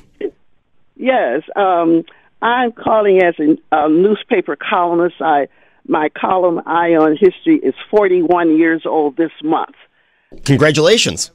Yes. 0.97 1.43
Um, 1.55 2.03
I'm 2.43 2.73
calling 2.73 3.23
as 3.23 3.37
a, 3.39 3.57
a 3.71 3.89
newspaper 3.89 4.57
columnist. 4.57 5.15
I 5.21 5.47
my 5.87 6.09
column 6.09 6.61
Eye 6.67 6.97
on 6.97 7.13
History 7.13 7.61
is 7.63 7.75
41 7.93 8.59
years 8.59 8.83
old 8.85 9.17
this 9.17 9.31
month. 9.45 9.77
Congratulations. 10.45 11.31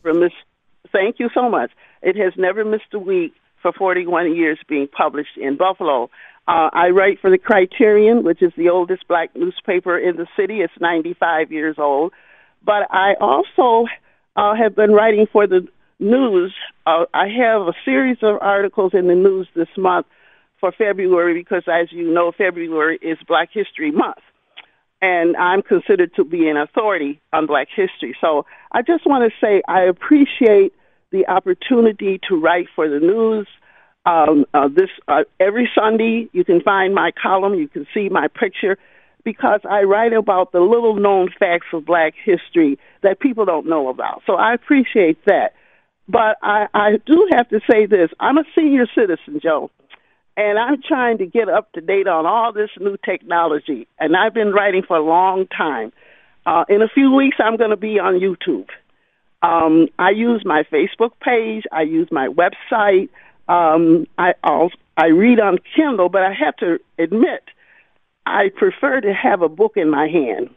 Thank 0.91 1.17
you 1.17 1.30
so 1.34 1.50
much. 1.50 1.72
It 2.02 2.17
has 2.17 2.34
never 2.36 2.65
missed 2.65 2.93
a 2.93 3.00
week 3.00 3.32
for 3.62 3.72
41 3.74 4.36
years 4.36 4.60
being 4.67 4.88
published 4.88 5.38
in 5.38 5.58
Buffalo. 5.58 6.10
Uh, 6.48 6.69
I 6.74 6.89
write 6.89 7.19
for 7.19 7.30
the 7.30 7.38
Criterion, 7.38 8.24
which 8.24 8.41
is 8.41 8.52
the 8.58 8.69
oldest 8.69 9.08
black 9.08 9.36
newspaper 9.36 9.98
in 9.98 10.15
the 10.15 10.28
city. 10.36 10.62
It's 10.62 10.74
95 10.80 11.52
years 11.52 11.76
old. 11.78 12.13
But 12.65 12.88
I 12.91 13.13
also 13.22 13.88
uh, 14.36 14.56
have 14.56 14.76
been 14.76 14.91
writing 14.91 15.28
for 15.32 15.45
the 15.45 15.67
news. 16.00 16.54
Uh, 16.88 17.06
I 17.13 17.28
have 17.28 17.62
a 17.62 17.74
series 17.86 18.17
of 18.24 18.38
articles 18.41 18.93
in 18.93 19.08
the 19.08 19.15
news 19.15 19.48
this 19.56 19.67
month 19.78 20.08
for 20.60 20.72
February 20.72 21.34
because, 21.34 21.63
as 21.67 21.91
you 21.91 22.12
know, 22.12 22.32
February 22.36 22.98
is 23.02 23.17
Black 23.28 23.50
History 23.54 23.91
Month. 23.91 24.17
And 25.02 25.38
I'm 25.38 25.62
considered 25.62 26.13
to 26.15 26.26
be 26.26 26.50
an 26.50 26.58
authority 26.58 27.22
on 27.32 27.45
Black 27.45 27.67
history. 27.74 28.17
So 28.19 28.45
I 28.72 28.82
just 28.82 29.06
want 29.06 29.32
to 29.32 29.45
say 29.45 29.62
I 29.67 29.84
appreciate 29.84 30.74
the 31.12 31.28
opportunity 31.28 32.19
to 32.30 32.39
write 32.39 32.67
for 32.76 32.89
the 32.89 33.00
news. 33.00 33.48
Um, 34.06 34.45
uh, 34.54 34.67
this 34.67 34.89
uh, 35.08 35.24
every 35.39 35.69
Sunday, 35.76 36.30
you 36.32 36.43
can 36.43 36.62
find 36.62 36.95
my 36.95 37.12
column. 37.12 37.56
You 37.56 37.67
can 37.67 37.86
see 37.93 38.10
my 38.10 38.28
picture 38.28 38.78
because 39.24 39.60
I 39.69 39.84
write 39.84 40.13
about 40.13 40.52
the 40.52 40.62
little 40.62 40.95
known 40.95 41.30
facts 41.38 41.67
of 41.74 41.86
Black 41.86 42.13
history 42.24 42.80
that 43.04 43.19
people 43.19 43.45
don't 43.45 43.67
know 43.67 43.89
about. 43.89 44.24
So 44.26 44.36
I 44.36 44.54
appreciate 44.54 45.24
that. 45.26 45.54
But 46.08 46.38
I, 46.41 46.67
I 46.74 46.91
do 47.06 47.30
have 47.34 47.50
to 47.50 47.60
say 47.69 47.86
this: 47.86 48.10
I'm 48.19 48.38
a 48.38 48.45
senior 48.56 48.88
citizen, 48.95 49.39
Joe 49.41 49.69
and 50.39 50.58
I'm 50.58 50.82
trying 50.82 51.17
to 51.17 51.26
get 51.26 51.50
up 51.50 51.69
to 51.74 51.82
date 51.82 52.08
on 52.08 52.26
all 52.26 52.54
this 52.54 52.69
new 52.80 52.95
technology. 53.04 53.88
And 54.00 54.15
I've 54.15 54.34
been 54.34 54.54
writing 54.54 54.84
for 54.88 54.95
a 54.95 55.04
long 55.04 55.48
time. 55.48 55.91
Uh, 56.45 56.63
in 56.69 56.82
a 56.82 56.88
few 56.88 57.12
weeks, 57.13 57.38
I'm 57.43 57.58
going 57.58 57.72
to 57.72 57.78
be 57.78 58.00
on 58.00 58.22
YouTube. 58.22 58.67
Um, 59.41 59.88
I 59.97 60.10
use 60.12 60.43
my 60.45 60.63
Facebook 60.63 61.12
page. 61.21 61.63
I 61.71 61.84
use 61.84 62.10
my 62.12 62.28
website. 62.28 63.10
Um, 63.47 64.06
I 64.17 64.34
also, 64.43 64.75
I 64.97 65.08
read 65.08 65.39
on 65.39 65.58
Kindle, 65.75 66.10
but 66.10 66.23
I 66.23 66.34
have 66.34 66.56
to 66.58 66.80
admit, 66.97 67.43
I 68.25 68.49
prefer 68.56 69.02
to 69.02 69.13
have 69.13 69.41
a 69.41 69.49
book 69.49 69.73
in 69.75 69.89
my 69.89 70.08
hand. 70.08 70.49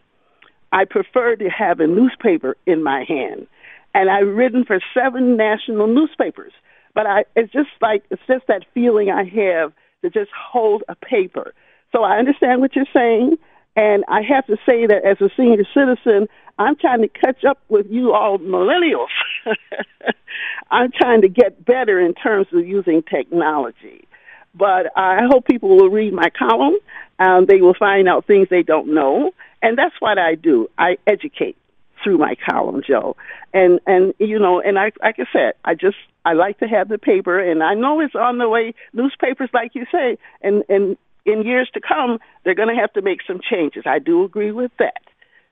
I 0.73 0.85
prefer 0.85 1.37
to 1.37 1.49
have 1.49 1.81
a 1.81 1.87
newspaper 1.87 2.57
in 2.67 2.83
my 2.83 3.05
hand. 3.05 3.47
And 3.95 4.11
I've 4.11 4.29
written 4.29 4.65
for 4.65 4.81
seven 4.95 5.37
national 5.37 5.87
newspapers. 5.87 6.53
But 6.95 7.07
I, 7.07 7.25
it's 7.37 7.53
just 7.53 7.71
like 7.81 8.05
it's 8.11 8.23
just 8.27 8.47
that 8.49 8.65
feeling 8.75 9.11
I 9.11 9.25
have 9.25 9.73
to 10.03 10.11
just 10.11 10.31
hold 10.33 10.83
a 10.89 10.95
paper. 10.95 11.55
So 11.93 12.03
I 12.03 12.19
understand 12.19 12.61
what 12.61 12.75
you're 12.75 12.85
saying, 12.93 13.37
and 13.77 14.05
I 14.09 14.21
have 14.23 14.47
to 14.47 14.57
say 14.69 14.87
that 14.87 15.05
as 15.05 15.21
a 15.21 15.31
senior 15.37 15.65
citizen, 15.75 16.29
I'm 16.59 16.77
trying 16.77 17.01
to 17.03 17.09
catch 17.09 17.45
up 17.45 17.59
with 17.69 17.87
you 17.91 18.13
all 18.13 18.39
millennials. 18.39 19.09
I'm 20.71 20.91
trying 20.93 21.23
to 21.23 21.29
get 21.29 21.65
better 21.65 21.99
in 22.01 22.15
terms 22.15 22.47
of 22.53 22.67
using 22.67 23.03
technology. 23.03 24.07
But 24.55 24.87
I 24.97 25.21
hope 25.31 25.47
people 25.47 25.77
will 25.77 25.89
read 25.89 26.13
my 26.13 26.29
column. 26.39 26.77
and 27.19 27.47
they 27.49 27.61
will 27.61 27.75
find 27.75 28.09
out 28.09 28.27
things 28.27 28.49
they 28.51 28.63
don't 28.63 28.95
know, 28.95 29.33
and 29.63 29.79
that's 29.79 29.95
what 30.01 30.19
I 30.19 30.35
do. 30.35 30.69
I 30.79 30.99
educate 31.07 31.57
through 32.03 32.19
my 32.19 32.35
column, 32.51 32.83
Joe. 32.87 33.17
And 33.55 33.81
and 33.87 34.15
you 34.19 34.39
know, 34.39 34.61
and 34.61 34.79
I 34.79 34.93
like 35.03 35.17
I 35.19 35.25
said, 35.33 35.53
I 35.65 35.75
just 35.75 35.97
I 36.25 36.33
like 36.33 36.59
to 36.59 36.67
have 36.67 36.89
the 36.89 36.99
paper, 36.99 37.39
and 37.39 37.63
I 37.63 37.75
know 37.75 38.01
it's 38.01 38.15
on 38.15 38.39
the 38.39 38.49
way. 38.49 38.75
Newspapers, 38.93 39.51
like 39.53 39.75
you 39.75 39.87
say, 39.93 40.19
and 40.43 40.65
and 40.69 40.97
in 41.25 41.43
years 41.43 41.71
to 41.75 41.81
come, 41.81 42.19
they're 42.45 42.55
going 42.55 42.75
to 42.75 42.81
have 42.81 42.93
to 42.95 43.03
make 43.03 43.21
some 43.27 43.41
changes. 43.41 43.85
I 43.87 43.99
do 43.99 44.25
agree 44.25 44.53
with 44.53 44.73
that 44.79 45.03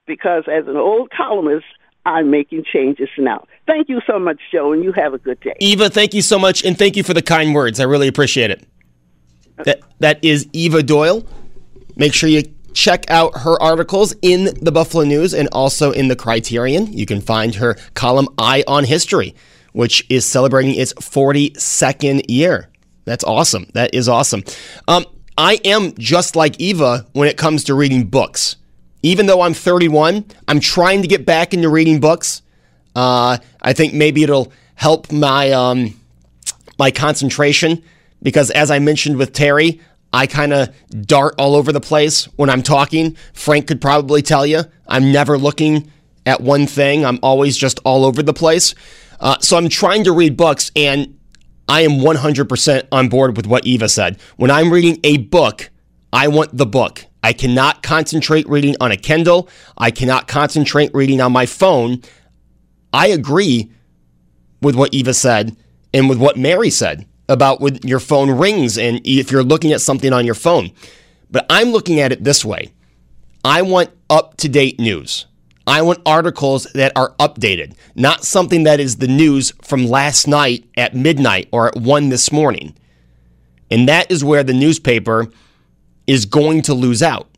because 0.06 0.44
as 0.50 0.66
an 0.66 0.76
old 0.76 1.10
columnist, 1.10 1.66
I'm 2.06 2.30
making 2.30 2.64
changes 2.64 3.08
now. 3.18 3.46
Thank 3.66 3.88
you 3.88 4.00
so 4.06 4.18
much, 4.18 4.40
Joe, 4.52 4.72
and 4.72 4.82
you 4.82 4.92
have 4.92 5.14
a 5.14 5.18
good 5.18 5.38
day. 5.40 5.54
Eva, 5.60 5.90
thank 5.90 6.14
you 6.14 6.22
so 6.22 6.38
much, 6.38 6.64
and 6.64 6.78
thank 6.78 6.96
you 6.96 7.02
for 7.02 7.14
the 7.14 7.22
kind 7.22 7.54
words. 7.54 7.78
I 7.78 7.84
really 7.84 8.08
appreciate 8.08 8.50
it. 8.50 8.66
That 9.64 9.80
that 9.98 10.24
is 10.24 10.48
Eva 10.54 10.82
Doyle. 10.82 11.26
Make 11.96 12.14
sure 12.14 12.30
you 12.30 12.42
check 12.72 13.10
out 13.10 13.36
her 13.38 13.60
articles 13.62 14.14
in 14.22 14.54
the 14.62 14.72
Buffalo 14.72 15.04
News 15.04 15.34
and 15.34 15.48
also 15.52 15.90
in 15.92 16.08
the 16.08 16.16
Criterion. 16.16 16.90
You 16.92 17.04
can 17.04 17.20
find 17.20 17.54
her 17.56 17.76
column 17.94 18.28
Eye 18.38 18.64
on 18.66 18.84
History, 18.84 19.34
which 19.72 20.06
is 20.08 20.24
celebrating 20.24 20.74
its 20.74 20.94
42nd 20.94 22.24
year. 22.28 22.70
That's 23.04 23.24
awesome. 23.24 23.66
That 23.74 23.94
is 23.94 24.08
awesome. 24.08 24.44
Um, 24.88 25.04
I 25.40 25.54
am 25.64 25.94
just 25.94 26.36
like 26.36 26.60
Eva 26.60 27.06
when 27.14 27.26
it 27.26 27.38
comes 27.38 27.64
to 27.64 27.74
reading 27.74 28.04
books. 28.04 28.56
Even 29.02 29.24
though 29.24 29.40
I'm 29.40 29.54
31, 29.54 30.26
I'm 30.46 30.60
trying 30.60 31.00
to 31.00 31.08
get 31.08 31.24
back 31.24 31.54
into 31.54 31.70
reading 31.70 31.98
books. 31.98 32.42
Uh, 32.94 33.38
I 33.62 33.72
think 33.72 33.94
maybe 33.94 34.22
it'll 34.22 34.52
help 34.74 35.10
my 35.10 35.50
um, 35.52 35.98
my 36.78 36.90
concentration 36.90 37.82
because, 38.22 38.50
as 38.50 38.70
I 38.70 38.80
mentioned 38.80 39.16
with 39.16 39.32
Terry, 39.32 39.80
I 40.12 40.26
kind 40.26 40.52
of 40.52 40.74
dart 41.06 41.36
all 41.38 41.54
over 41.54 41.72
the 41.72 41.80
place 41.80 42.26
when 42.36 42.50
I'm 42.50 42.62
talking. 42.62 43.16
Frank 43.32 43.66
could 43.66 43.80
probably 43.80 44.20
tell 44.20 44.44
you 44.44 44.64
I'm 44.88 45.10
never 45.10 45.38
looking 45.38 45.90
at 46.26 46.42
one 46.42 46.66
thing. 46.66 47.06
I'm 47.06 47.18
always 47.22 47.56
just 47.56 47.80
all 47.86 48.04
over 48.04 48.22
the 48.22 48.34
place. 48.34 48.74
Uh, 49.18 49.38
so 49.40 49.56
I'm 49.56 49.70
trying 49.70 50.04
to 50.04 50.12
read 50.12 50.36
books, 50.36 50.70
and 50.76 51.18
I 51.70 51.82
am 51.82 52.00
100% 52.00 52.88
on 52.90 53.08
board 53.08 53.36
with 53.36 53.46
what 53.46 53.64
Eva 53.64 53.88
said. 53.88 54.20
When 54.36 54.50
I'm 54.50 54.72
reading 54.72 54.98
a 55.04 55.18
book, 55.18 55.70
I 56.12 56.26
want 56.26 56.56
the 56.56 56.66
book. 56.66 57.06
I 57.22 57.32
cannot 57.32 57.84
concentrate 57.84 58.48
reading 58.48 58.74
on 58.80 58.90
a 58.90 58.96
Kindle. 58.96 59.48
I 59.78 59.92
cannot 59.92 60.26
concentrate 60.26 60.92
reading 60.92 61.20
on 61.20 61.30
my 61.30 61.46
phone. 61.46 62.02
I 62.92 63.06
agree 63.06 63.70
with 64.60 64.74
what 64.74 64.92
Eva 64.92 65.14
said 65.14 65.56
and 65.94 66.08
with 66.08 66.18
what 66.18 66.36
Mary 66.36 66.70
said 66.70 67.06
about 67.28 67.60
when 67.60 67.76
your 67.84 68.00
phone 68.00 68.32
rings 68.32 68.76
and 68.76 69.00
if 69.04 69.30
you're 69.30 69.44
looking 69.44 69.70
at 69.70 69.80
something 69.80 70.12
on 70.12 70.26
your 70.26 70.34
phone. 70.34 70.72
But 71.30 71.46
I'm 71.48 71.70
looking 71.70 72.00
at 72.00 72.10
it 72.10 72.24
this 72.24 72.44
way 72.44 72.72
I 73.44 73.62
want 73.62 73.90
up 74.10 74.36
to 74.38 74.48
date 74.48 74.80
news. 74.80 75.26
I 75.70 75.82
want 75.82 76.00
articles 76.04 76.64
that 76.74 76.90
are 76.96 77.14
updated, 77.20 77.74
not 77.94 78.24
something 78.24 78.64
that 78.64 78.80
is 78.80 78.96
the 78.96 79.06
news 79.06 79.52
from 79.62 79.86
last 79.86 80.26
night 80.26 80.68
at 80.76 80.96
midnight 80.96 81.48
or 81.52 81.68
at 81.68 81.76
1 81.76 82.08
this 82.08 82.32
morning. 82.32 82.74
And 83.70 83.88
that 83.88 84.10
is 84.10 84.24
where 84.24 84.42
the 84.42 84.52
newspaper 84.52 85.28
is 86.08 86.26
going 86.26 86.62
to 86.62 86.74
lose 86.74 87.04
out. 87.04 87.28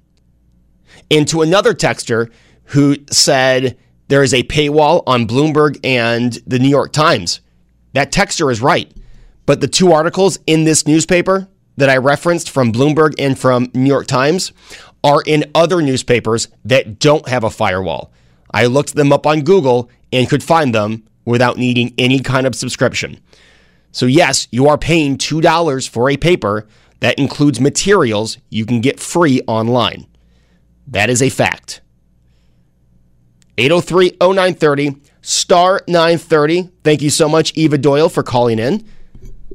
And 1.11 1.29
to 1.29 1.43
another 1.43 1.75
texter 1.75 2.33
who 2.65 2.97
said 3.11 3.77
there 4.09 4.23
is 4.23 4.33
a 4.33 4.45
paywall 4.45 5.03
on 5.07 5.27
Bloomberg 5.27 5.79
and 5.85 6.33
the 6.47 6.59
New 6.59 6.71
York 6.71 6.95
Times, 6.95 7.43
that 7.93 8.13
texter 8.13 8.51
is 8.51 8.63
right. 8.63 8.91
But 9.45 9.61
the 9.61 9.69
two 9.69 9.93
articles 9.93 10.39
in 10.47 10.65
this 10.65 10.87
newspaper 10.87 11.49
that 11.77 11.91
I 11.91 11.99
referenced 11.99 12.49
from 12.49 12.73
Bloomberg 12.73 13.15
and 13.19 13.39
from 13.39 13.71
New 13.75 13.91
York 13.91 14.07
Times 14.07 14.53
are 15.05 15.21
in 15.27 15.51
other 15.55 15.83
newspapers 15.83 16.49
that 16.65 16.99
don't 16.99 17.29
have 17.29 17.45
a 17.45 17.51
firewall. 17.51 18.11
I 18.53 18.67
looked 18.67 18.95
them 18.95 19.13
up 19.13 19.27
on 19.27 19.43
Google 19.43 19.91
and 20.13 20.29
could 20.29 20.43
find 20.43 20.75
them 20.75 21.05
without 21.25 21.57
needing 21.57 21.95
any 21.99 22.21
kind 22.21 22.47
of 22.47 22.55
subscription. 22.55 23.19
So, 23.93 24.07
yes, 24.07 24.49
you 24.51 24.69
are 24.69 24.79
paying 24.79 25.19
$2 25.19 25.89
for 25.89 26.11
a 26.11 26.17
paper 26.17 26.67
that 27.01 27.19
includes 27.19 27.61
materials 27.61 28.39
you 28.49 28.65
can 28.65 28.81
get 28.81 29.01
free 29.01 29.41
online. 29.47 30.07
That 30.87 31.11
is 31.11 31.23
a 31.23 31.29
fact. 31.29 31.81
803 33.59 34.17
0930, 34.21 34.97
star 35.21 35.83
930. 35.87 36.71
Thank 36.85 37.03
you 37.03 37.11
so 37.11 37.29
much, 37.29 37.53
Eva 37.55 37.77
Doyle, 37.77 38.09
for 38.09 38.23
calling 38.23 38.59
in. 38.59 38.87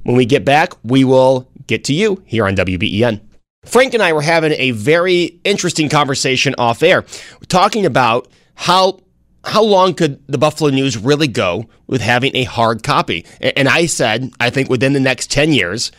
When 0.03 0.15
we 0.15 0.25
get 0.25 0.45
back, 0.45 0.73
we 0.83 1.03
will 1.03 1.49
get 1.65 1.83
to 1.85 1.93
you 1.93 2.21
here 2.25 2.45
on 2.45 2.55
WBEN. 2.55 3.21
Frank 3.65 3.93
and 3.93 4.01
I 4.01 4.13
were 4.13 4.21
having 4.21 4.53
a 4.53 4.71
very 4.71 5.39
interesting 5.43 5.89
conversation 5.89 6.55
off 6.57 6.83
air, 6.83 7.05
talking 7.49 7.85
about 7.85 8.29
how 8.57 8.99
how 9.45 9.63
long 9.63 9.93
could 9.93 10.21
the 10.27 10.37
Buffalo 10.37 10.71
News 10.71 10.97
really 10.97 11.27
go 11.27 11.69
with 11.85 12.01
having 12.01 12.35
a 12.35 12.43
hard 12.43 12.83
copy? 12.83 13.25
And 13.39 13.69
I 13.69 13.85
said, 13.85 14.33
I 14.41 14.49
think 14.49 14.69
within 14.69 14.91
the 14.91 14.99
next 14.99 15.31
10 15.31 15.53
years, 15.53 15.89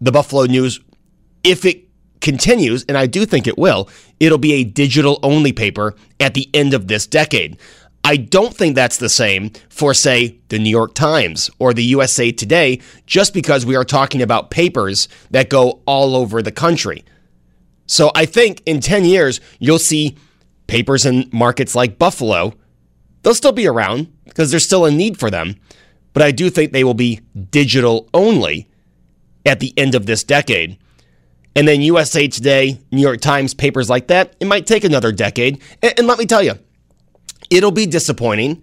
the 0.00 0.10
Buffalo 0.10 0.46
News 0.46 0.80
if 1.44 1.64
it 1.64 1.84
continues, 2.20 2.84
and 2.88 2.98
I 2.98 3.06
do 3.06 3.24
think 3.24 3.46
it 3.46 3.56
will, 3.56 3.88
it'll 4.18 4.38
be 4.38 4.54
a 4.54 4.64
digital 4.64 5.20
only 5.22 5.52
paper 5.52 5.94
at 6.18 6.34
the 6.34 6.50
end 6.52 6.74
of 6.74 6.88
this 6.88 7.06
decade. 7.06 7.56
I 8.02 8.16
don't 8.16 8.54
think 8.54 8.74
that's 8.74 8.96
the 8.96 9.08
same 9.08 9.50
for, 9.68 9.94
say, 9.94 10.38
the 10.48 10.58
New 10.58 10.70
York 10.70 10.94
Times 10.94 11.50
or 11.60 11.72
the 11.72 11.84
USA 11.84 12.32
Today, 12.32 12.80
just 13.06 13.32
because 13.32 13.64
we 13.64 13.76
are 13.76 13.84
talking 13.84 14.22
about 14.22 14.50
papers 14.50 15.08
that 15.30 15.50
go 15.50 15.82
all 15.86 16.16
over 16.16 16.42
the 16.42 16.50
country. 16.50 17.04
So 17.86 18.10
I 18.16 18.26
think 18.26 18.62
in 18.66 18.80
10 18.80 19.04
years, 19.04 19.40
you'll 19.60 19.78
see 19.78 20.16
papers 20.66 21.06
in 21.06 21.28
markets 21.32 21.74
like 21.74 21.98
Buffalo. 21.98 22.54
They'll 23.22 23.34
still 23.34 23.52
be 23.52 23.66
around 23.66 24.12
because 24.24 24.50
there's 24.50 24.64
still 24.64 24.84
a 24.84 24.90
need 24.90 25.18
for 25.18 25.30
them, 25.30 25.56
but 26.12 26.22
I 26.22 26.30
do 26.30 26.50
think 26.50 26.72
they 26.72 26.84
will 26.84 26.94
be 26.94 27.20
digital 27.50 28.08
only 28.14 28.68
at 29.44 29.60
the 29.60 29.72
end 29.76 29.94
of 29.94 30.06
this 30.06 30.24
decade. 30.24 30.78
And 31.54 31.66
then 31.66 31.80
USA 31.80 32.28
Today, 32.28 32.78
New 32.92 33.00
York 33.00 33.20
Times, 33.20 33.54
papers 33.54 33.88
like 33.88 34.08
that, 34.08 34.36
it 34.40 34.46
might 34.46 34.66
take 34.66 34.84
another 34.84 35.10
decade. 35.10 35.62
And, 35.82 36.06
let 36.06 36.18
me 36.18 36.26
tell 36.26 36.42
you, 36.42 36.58
it'll 37.48 37.70
be 37.70 37.86
disappointing 37.86 38.62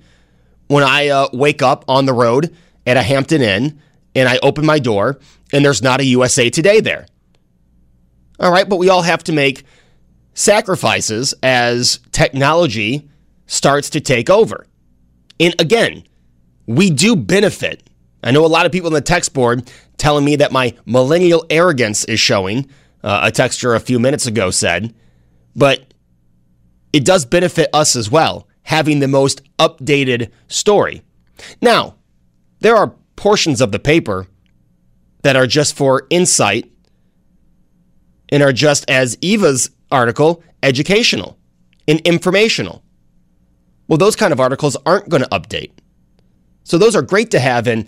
when 0.68 0.84
I 0.84 1.08
uh, 1.08 1.28
wake 1.34 1.64
up 1.64 1.86
on 1.88 2.06
the 2.06 2.14
road 2.14 2.56
at 2.86 2.96
a 2.96 3.02
Hampton 3.02 3.42
Inn 3.42 3.82
and 4.14 4.30
I 4.30 4.38
open 4.44 4.66
my 4.66 4.78
door 4.78 5.20
and 5.52 5.66
there's 5.66 5.82
not 5.82 6.02
a 6.02 6.06
USA 6.06 6.50
Today 6.50 6.82
there. 6.82 7.08
All 8.40 8.52
right, 8.52 8.68
but 8.68 8.78
we 8.78 8.90
all 8.90 9.02
have 9.02 9.24
to 9.26 9.32
make 9.32 9.64
sacrifices 10.34 11.34
as 11.44 12.00
technology 12.12 13.10
starts 13.46 13.90
to 13.92 14.00
take 14.00 14.30
over. 14.30 14.66
And 15.40 15.60
again, 15.60 16.04
we 16.66 16.90
do 16.90 17.16
benefit. 17.16 17.90
I 18.24 18.32
know 18.32 18.46
a 18.46 18.48
lot 18.48 18.66
of 18.66 18.72
people 18.72 18.88
in 18.88 18.94
the 18.94 19.02
text 19.02 19.34
board 19.34 19.70
telling 19.98 20.24
me 20.26 20.38
that 20.38 20.52
my 20.52 20.76
millennial 20.86 21.46
arrogance 21.50 22.06
is 22.06 22.20
showing 22.20 22.70
uh, 23.04 23.22
a 23.24 23.32
texture 23.32 23.76
a 23.76 23.80
few 23.80 24.00
minutes 24.00 24.26
ago 24.26 24.50
said, 24.50 24.96
but 25.56 25.94
it 26.94 27.04
does 27.04 27.26
benefit 27.26 27.70
us 27.74 27.96
as 27.96 28.10
well, 28.10 28.48
having 28.64 29.00
the 29.00 29.08
most 29.08 29.42
updated 29.58 30.32
story. 30.48 31.02
Now, 31.62 31.96
there 32.60 32.76
are 32.76 32.96
portions 33.16 33.60
of 33.62 33.72
the 33.72 33.80
paper 33.80 34.28
that 35.24 35.36
are 35.36 35.48
just 35.48 35.76
for 35.76 36.08
insight 36.10 36.72
and 38.30 38.42
are 38.42 38.54
just 38.54 38.90
as 38.90 39.18
Eva's 39.22 39.70
article, 39.94 40.44
educational 40.62 41.38
and 41.88 42.00
informational. 42.02 42.84
Well, 43.88 43.98
those 43.98 44.16
kind 44.16 44.34
of 44.34 44.40
articles 44.40 44.78
aren't 44.86 45.10
going 45.10 45.24
to 45.24 45.30
update. 45.30 45.72
So 46.64 46.78
those 46.78 46.96
are 46.96 47.02
great 47.02 47.32
to 47.32 47.40
have 47.40 47.68
in 47.68 47.88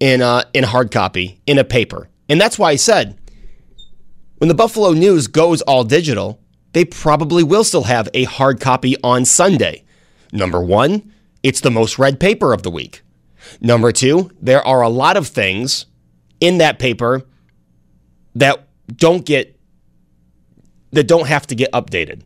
in 0.00 0.22
uh, 0.22 0.44
in 0.52 0.64
hard 0.64 0.90
copy 0.90 1.40
in 1.46 1.58
a 1.58 1.64
paper, 1.64 2.08
and 2.28 2.40
that's 2.40 2.58
why 2.58 2.70
I 2.70 2.76
said 2.76 3.18
when 4.38 4.48
the 4.48 4.54
Buffalo 4.54 4.92
News 4.92 5.26
goes 5.26 5.62
all 5.62 5.84
digital, 5.84 6.40
they 6.72 6.84
probably 6.84 7.42
will 7.42 7.64
still 7.64 7.84
have 7.84 8.08
a 8.14 8.24
hard 8.24 8.60
copy 8.60 8.96
on 9.02 9.24
Sunday. 9.24 9.84
Number 10.32 10.60
one, 10.60 11.12
it's 11.42 11.60
the 11.60 11.70
most 11.70 11.98
read 11.98 12.20
paper 12.20 12.52
of 12.52 12.62
the 12.62 12.70
week. 12.70 13.02
Number 13.60 13.92
two, 13.92 14.30
there 14.40 14.64
are 14.64 14.82
a 14.82 14.88
lot 14.88 15.16
of 15.16 15.26
things 15.26 15.86
in 16.40 16.58
that 16.58 16.78
paper 16.78 17.22
that 18.34 18.68
don't 18.94 19.24
get 19.24 19.57
that 20.92 21.08
don't 21.08 21.26
have 21.26 21.46
to 21.48 21.54
get 21.54 21.72
updated. 21.72 22.22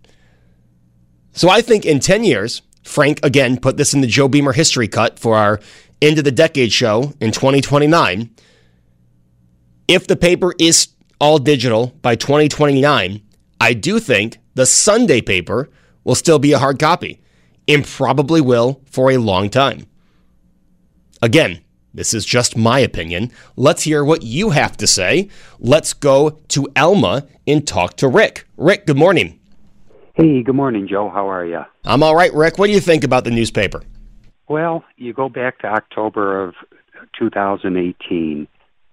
So 1.32 1.48
I 1.48 1.62
think 1.62 1.84
in 1.84 2.00
10 2.00 2.24
years, 2.24 2.62
Frank 2.82 3.20
again 3.22 3.58
put 3.58 3.76
this 3.76 3.94
in 3.94 4.00
the 4.00 4.06
Joe 4.06 4.28
Beamer 4.28 4.52
history 4.52 4.88
cut 4.88 5.18
for 5.18 5.36
our 5.36 5.60
end 6.00 6.18
of 6.18 6.24
the 6.24 6.32
decade 6.32 6.72
show 6.72 7.14
in 7.20 7.32
2029. 7.32 8.30
If 9.88 10.06
the 10.06 10.16
paper 10.16 10.54
is 10.58 10.88
all 11.20 11.38
digital 11.38 11.94
by 12.02 12.16
2029, 12.16 13.22
I 13.60 13.74
do 13.74 14.00
think 14.00 14.38
the 14.54 14.66
Sunday 14.66 15.20
paper 15.20 15.70
will 16.04 16.14
still 16.14 16.38
be 16.38 16.52
a 16.52 16.58
hard 16.58 16.78
copy 16.78 17.20
and 17.68 17.84
probably 17.84 18.40
will 18.40 18.82
for 18.90 19.10
a 19.10 19.18
long 19.18 19.48
time. 19.48 19.86
Again, 21.22 21.61
this 21.94 22.14
is 22.14 22.24
just 22.24 22.56
my 22.56 22.78
opinion. 22.78 23.30
Let's 23.56 23.82
hear 23.82 24.04
what 24.04 24.22
you 24.22 24.50
have 24.50 24.76
to 24.78 24.86
say. 24.86 25.28
Let's 25.58 25.92
go 25.92 26.40
to 26.48 26.68
Elma 26.74 27.26
and 27.46 27.66
talk 27.66 27.96
to 27.98 28.08
Rick. 28.08 28.46
Rick, 28.56 28.86
good 28.86 28.96
morning. 28.96 29.38
Hey, 30.14 30.42
good 30.42 30.54
morning, 30.54 30.86
Joe. 30.88 31.08
How 31.08 31.28
are 31.30 31.44
you? 31.44 31.60
I'm 31.84 32.02
all 32.02 32.14
right, 32.14 32.32
Rick. 32.34 32.58
What 32.58 32.66
do 32.66 32.72
you 32.72 32.80
think 32.80 33.04
about 33.04 33.24
the 33.24 33.30
newspaper? 33.30 33.82
Well, 34.48 34.84
you 34.96 35.12
go 35.12 35.28
back 35.28 35.58
to 35.60 35.66
October 35.66 36.42
of 36.42 36.54
2018, 37.18 38.46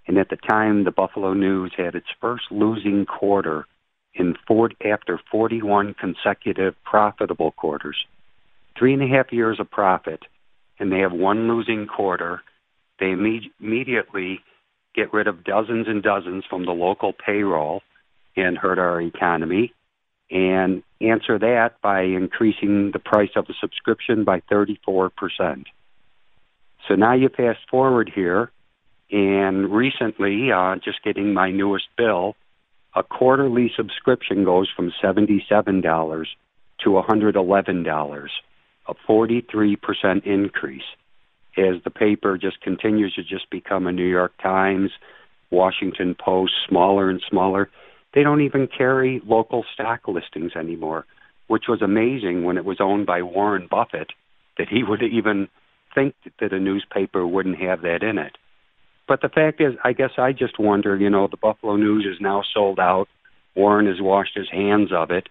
and 0.08 0.18
at 0.18 0.30
the 0.30 0.38
time, 0.38 0.84
the 0.86 0.92
Buffalo 0.92 1.34
News 1.34 1.74
had 1.76 1.96
its 1.96 2.08
first 2.22 2.44
losing 2.52 3.06
quarter 3.06 3.66
in 4.14 4.36
40, 4.48 4.76
after 4.90 5.20
41 5.32 5.94
consecutive 5.94 6.76
profitable 6.84 7.52
quarters. 7.52 8.06
three 8.78 8.94
and 8.94 9.04
a 9.04 9.08
half 9.08 9.34
years 9.34 9.60
of 9.60 9.70
profit, 9.70 10.24
and 10.80 10.90
they 10.90 11.00
have 11.00 11.12
one 11.12 11.50
losing 11.50 11.86
quarter, 11.86 12.42
they 13.00 13.08
imme- 13.08 13.52
immediately 13.60 14.40
get 14.96 15.14
rid 15.14 15.28
of 15.28 15.44
dozens 15.44 15.88
and 15.88 16.04
dozens 16.04 16.44
from 16.50 16.66
the 16.66 16.72
local 16.72 17.14
payroll 17.14 17.82
and 18.36 18.58
hurt 18.58 18.80
our 18.80 19.02
economy 19.02 19.74
and 20.32 20.84
answer 21.02 21.40
that 21.40 21.82
by 21.82 22.02
increasing 22.02 22.92
the 22.92 23.00
price 23.00 23.32
of 23.36 23.48
the 23.48 23.54
subscription 23.60 24.24
by 24.24 24.42
34%. 24.42 25.66
So 26.88 26.96
now 26.96 27.14
you 27.14 27.30
fast 27.30 27.60
forward 27.70 28.12
here, 28.14 28.52
and 29.12 29.72
recently, 29.72 30.52
uh, 30.52 30.76
just 30.76 31.04
getting 31.04 31.34
my 31.34 31.52
newest 31.52 31.88
bill, 31.98 32.36
a 32.96 33.04
quarterly 33.04 33.72
subscription 33.76 34.44
goes 34.44 34.70
from 34.76 34.92
$77 35.04 36.26
to 36.84 36.90
$111, 36.90 38.30
a 38.88 38.94
43% 38.94 40.26
increase 40.26 40.84
as 41.60 41.84
the 41.84 41.90
paper 41.90 42.38
just 42.38 42.62
continues 42.62 43.14
to 43.16 43.24
just 43.24 43.50
become 43.50 43.86
a 43.86 43.92
New 43.92 44.08
York 44.08 44.32
Times, 44.42 44.92
Washington 45.52 46.16
Post, 46.16 46.54
smaller 46.68 47.10
and 47.10 47.22
smaller. 47.30 47.70
They 48.14 48.24
don't 48.24 48.42
even 48.42 48.68
carry 48.68 49.22
local 49.26 49.66
stock 49.74 50.08
listings 50.08 50.54
anymore, 50.56 51.06
which 51.48 51.66
was 51.68 51.82
amazing 51.82 52.44
when 52.44 52.58
it 52.58 52.66
was 52.66 52.80
owned 52.80 53.06
by 53.06 53.22
Warren 53.22 53.68
Buffett 53.70 54.12
that 54.58 54.70
he 54.70 54.84
would 54.88 55.04
even 55.04 55.50
think 55.94 56.16
that 56.40 56.54
a 56.54 56.60
newspaper 56.60 57.26
wouldn't 57.26 57.60
have 57.60 57.82
that 57.82 58.04
in 58.04 58.18
it. 58.18 58.38
But 59.08 59.22
the 59.22 59.30
fact 59.30 59.60
is, 59.60 59.74
I 59.84 59.94
guess 59.94 60.12
I 60.18 60.32
just 60.32 60.60
wonder, 60.60 60.96
you 60.96 61.10
know, 61.10 61.28
the 61.28 61.38
Buffalo 61.38 61.76
News 61.76 62.06
is 62.06 62.22
now 62.22 62.44
sold 62.54 62.80
out. 62.80 63.08
Warren 63.56 63.88
has 63.88 64.00
washed 64.00 64.36
his 64.36 64.50
hands 64.52 64.92
of 64.94 65.10
it. 65.10 65.28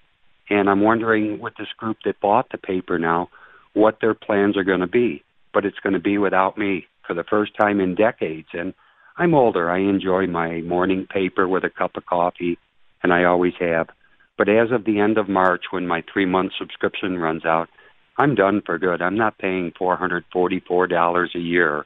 And 0.50 0.68
I'm 0.68 0.80
wondering 0.80 1.38
with 1.38 1.54
this 1.56 1.68
group 1.76 1.98
that 2.04 2.20
bought 2.20 2.50
the 2.50 2.58
paper 2.58 2.98
now, 2.98 3.28
what 3.74 3.98
their 4.00 4.14
plans 4.14 4.56
are 4.56 4.64
going 4.64 4.80
to 4.80 4.88
be. 4.88 5.22
But 5.52 5.64
it's 5.64 5.78
going 5.80 5.94
to 5.94 6.00
be 6.00 6.18
without 6.18 6.58
me 6.58 6.86
for 7.06 7.14
the 7.14 7.24
first 7.24 7.52
time 7.58 7.80
in 7.80 7.94
decades. 7.94 8.48
And 8.52 8.74
I'm 9.16 9.34
older. 9.34 9.70
I 9.70 9.78
enjoy 9.78 10.26
my 10.26 10.60
morning 10.60 11.06
paper 11.12 11.48
with 11.48 11.64
a 11.64 11.70
cup 11.70 11.96
of 11.96 12.06
coffee, 12.06 12.58
and 13.02 13.12
I 13.12 13.24
always 13.24 13.54
have. 13.58 13.88
But 14.36 14.48
as 14.48 14.70
of 14.70 14.84
the 14.84 15.00
end 15.00 15.18
of 15.18 15.28
March, 15.28 15.64
when 15.70 15.88
my 15.88 16.04
three 16.12 16.26
month 16.26 16.52
subscription 16.58 17.18
runs 17.18 17.44
out, 17.44 17.68
I'm 18.16 18.34
done 18.34 18.62
for 18.64 18.78
good. 18.78 19.02
I'm 19.02 19.16
not 19.16 19.38
paying 19.38 19.72
$444 19.72 21.34
a 21.34 21.38
year 21.38 21.84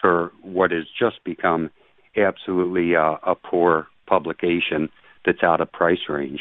for 0.00 0.32
what 0.42 0.70
has 0.70 0.84
just 0.98 1.22
become 1.24 1.70
absolutely 2.16 2.96
uh, 2.96 3.16
a 3.22 3.34
poor 3.34 3.86
publication 4.06 4.88
that's 5.24 5.42
out 5.42 5.60
of 5.60 5.72
price 5.72 6.08
range. 6.08 6.40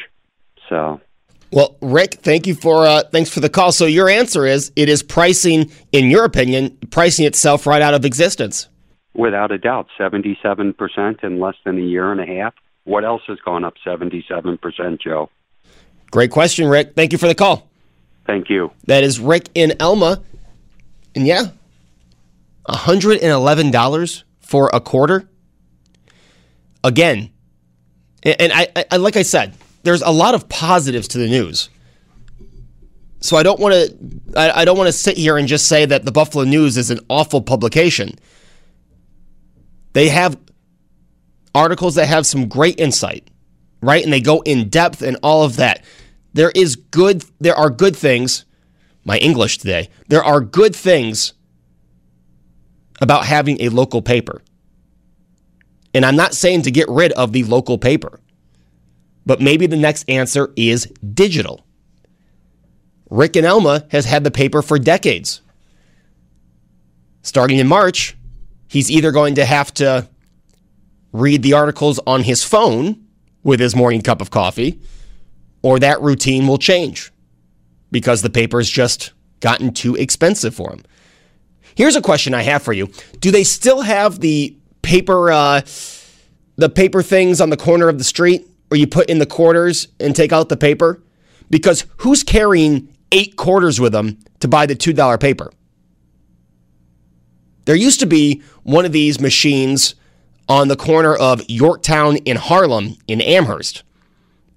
So. 0.69 1.01
Well, 1.51 1.77
Rick, 1.81 2.15
thank 2.15 2.45
you 2.45 2.53
for 2.53 2.85
uh, 2.85 3.03
thanks 3.11 3.29
for 3.29 3.39
the 3.39 3.49
call. 3.49 3.71
So 3.71 3.85
your 3.85 4.07
answer 4.09 4.45
is 4.45 4.71
it 4.75 4.87
is 4.87 5.01
pricing, 5.01 5.71
in 5.91 6.11
your 6.11 6.23
opinion, 6.25 6.77
pricing 6.91 7.25
itself 7.25 7.65
right 7.65 7.81
out 7.81 7.93
of 7.93 8.05
existence. 8.05 8.67
Without 9.15 9.51
a 9.51 9.57
doubt, 9.57 9.87
seventy-seven 9.97 10.73
percent 10.73 11.19
in 11.23 11.39
less 11.39 11.55
than 11.65 11.77
a 11.77 11.81
year 11.81 12.11
and 12.11 12.21
a 12.21 12.25
half. 12.25 12.53
What 12.83 13.03
else 13.03 13.23
has 13.27 13.39
gone 13.39 13.65
up 13.65 13.73
seventy-seven 13.83 14.59
percent, 14.59 15.01
Joe? 15.01 15.29
Great 16.11 16.31
question, 16.31 16.67
Rick. 16.67 16.93
Thank 16.95 17.11
you 17.11 17.17
for 17.17 17.27
the 17.27 17.35
call. 17.35 17.67
Thank 18.25 18.49
you. 18.49 18.71
That 18.85 19.03
is 19.03 19.19
Rick 19.19 19.49
in 19.55 19.73
Elma, 19.79 20.21
and 21.15 21.25
yeah, 21.25 21.47
$111 22.67 24.23
for 24.39 24.69
a 24.71 24.79
quarter. 24.79 25.27
Again, 26.83 27.31
and 28.23 28.53
I, 28.53 28.67
I, 28.91 28.97
like 28.97 29.17
I 29.17 29.23
said, 29.23 29.53
there's 29.83 30.01
a 30.01 30.11
lot 30.11 30.35
of 30.35 30.49
positives 30.49 31.07
to 31.09 31.17
the 31.17 31.27
news. 31.27 31.69
So 33.21 33.37
I 33.37 33.43
don't 33.43 33.59
want 33.59 33.73
to 33.73 34.39
I, 34.39 34.61
I 34.61 34.65
don't 34.65 34.77
want 34.77 34.87
to 34.87 34.93
sit 34.93 35.17
here 35.17 35.37
and 35.37 35.47
just 35.47 35.67
say 35.67 35.85
that 35.85 36.05
the 36.05 36.11
Buffalo 36.11 36.45
News 36.45 36.77
is 36.77 36.89
an 36.89 36.99
awful 37.09 37.41
publication. 37.41 38.17
They 39.93 40.09
have 40.09 40.37
articles 41.53 41.95
that 41.95 42.07
have 42.07 42.25
some 42.25 42.47
great 42.47 42.79
insight, 42.79 43.29
right? 43.81 44.03
And 44.03 44.13
they 44.13 44.21
go 44.21 44.41
in 44.41 44.69
depth 44.69 45.01
and 45.01 45.17
all 45.21 45.43
of 45.43 45.57
that. 45.57 45.83
There 46.33 46.51
is 46.55 46.75
good 46.75 47.25
there 47.39 47.55
are 47.55 47.69
good 47.69 47.95
things. 47.95 48.45
My 49.05 49.17
English 49.17 49.57
today. 49.57 49.89
There 50.07 50.23
are 50.23 50.39
good 50.39 50.75
things 50.75 51.33
about 53.01 53.25
having 53.25 53.61
a 53.61 53.69
local 53.69 54.01
paper. 54.01 54.41
And 55.93 56.05
I'm 56.05 56.15
not 56.15 56.33
saying 56.33 56.63
to 56.63 56.71
get 56.71 56.87
rid 56.89 57.11
of 57.13 57.31
the 57.31 57.43
local 57.45 57.77
paper, 57.77 58.19
but 59.29 59.39
maybe 59.39 59.67
the 59.67 59.77
next 59.77 60.09
answer 60.09 60.51
is 60.55 60.91
digital. 61.13 61.63
Rick 63.11 63.35
and 63.35 63.45
Elma 63.45 63.85
has 63.91 64.05
had 64.05 64.23
the 64.23 64.31
paper 64.31 64.63
for 64.63 64.79
decades. 64.79 65.41
Starting 67.21 67.59
in 67.59 67.67
March, 67.67 68.17
he's 68.67 68.89
either 68.89 69.11
going 69.11 69.35
to 69.35 69.45
have 69.45 69.71
to 69.75 70.09
read 71.11 71.43
the 71.43 71.53
articles 71.53 71.99
on 72.07 72.23
his 72.23 72.43
phone 72.43 73.05
with 73.43 73.59
his 73.59 73.75
morning 73.75 74.01
cup 74.01 74.19
of 74.19 74.31
coffee, 74.31 74.79
or 75.61 75.77
that 75.77 76.01
routine 76.01 76.47
will 76.47 76.57
change 76.57 77.11
because 77.91 78.23
the 78.23 78.31
paper 78.31 78.57
has 78.57 78.67
just 78.67 79.13
gotten 79.41 79.71
too 79.71 79.95
expensive 79.95 80.55
for 80.55 80.71
him. 80.71 80.81
Here's 81.75 81.95
a 81.95 82.01
question 82.01 82.33
I 82.33 82.41
have 82.41 82.63
for 82.63 82.73
you: 82.73 82.87
Do 83.19 83.29
they 83.29 83.43
still 83.43 83.81
have 83.81 84.21
the 84.21 84.57
paper, 84.81 85.29
uh, 85.29 85.61
the 86.55 86.69
paper 86.69 87.03
things 87.03 87.39
on 87.39 87.51
the 87.51 87.57
corner 87.57 87.89
of 87.89 87.99
the 87.99 88.03
street, 88.03 88.47
where 88.69 88.79
you 88.79 88.87
put 88.87 89.09
in 89.09 89.19
the 89.19 89.25
quarters 89.25 89.87
and 89.99 90.15
take 90.15 90.31
out 90.31 90.49
the 90.49 90.57
paper? 90.57 91.03
Because 91.49 91.85
who's 91.97 92.23
carrying 92.23 92.95
eight 93.11 93.35
quarters 93.35 93.79
with 93.79 93.91
them 93.91 94.19
to 94.39 94.47
buy 94.47 94.65
the 94.65 94.75
two 94.75 94.93
dollar 94.93 95.17
paper? 95.17 95.51
There 97.65 97.75
used 97.75 97.99
to 97.99 98.05
be 98.07 98.41
one 98.63 98.85
of 98.85 98.91
these 98.91 99.19
machines 99.19 99.95
on 100.47 100.67
the 100.67 100.75
corner 100.75 101.15
of 101.15 101.47
Yorktown 101.47 102.17
in 102.17 102.37
Harlem 102.37 102.97
in 103.07 103.21
Amherst. 103.21 103.83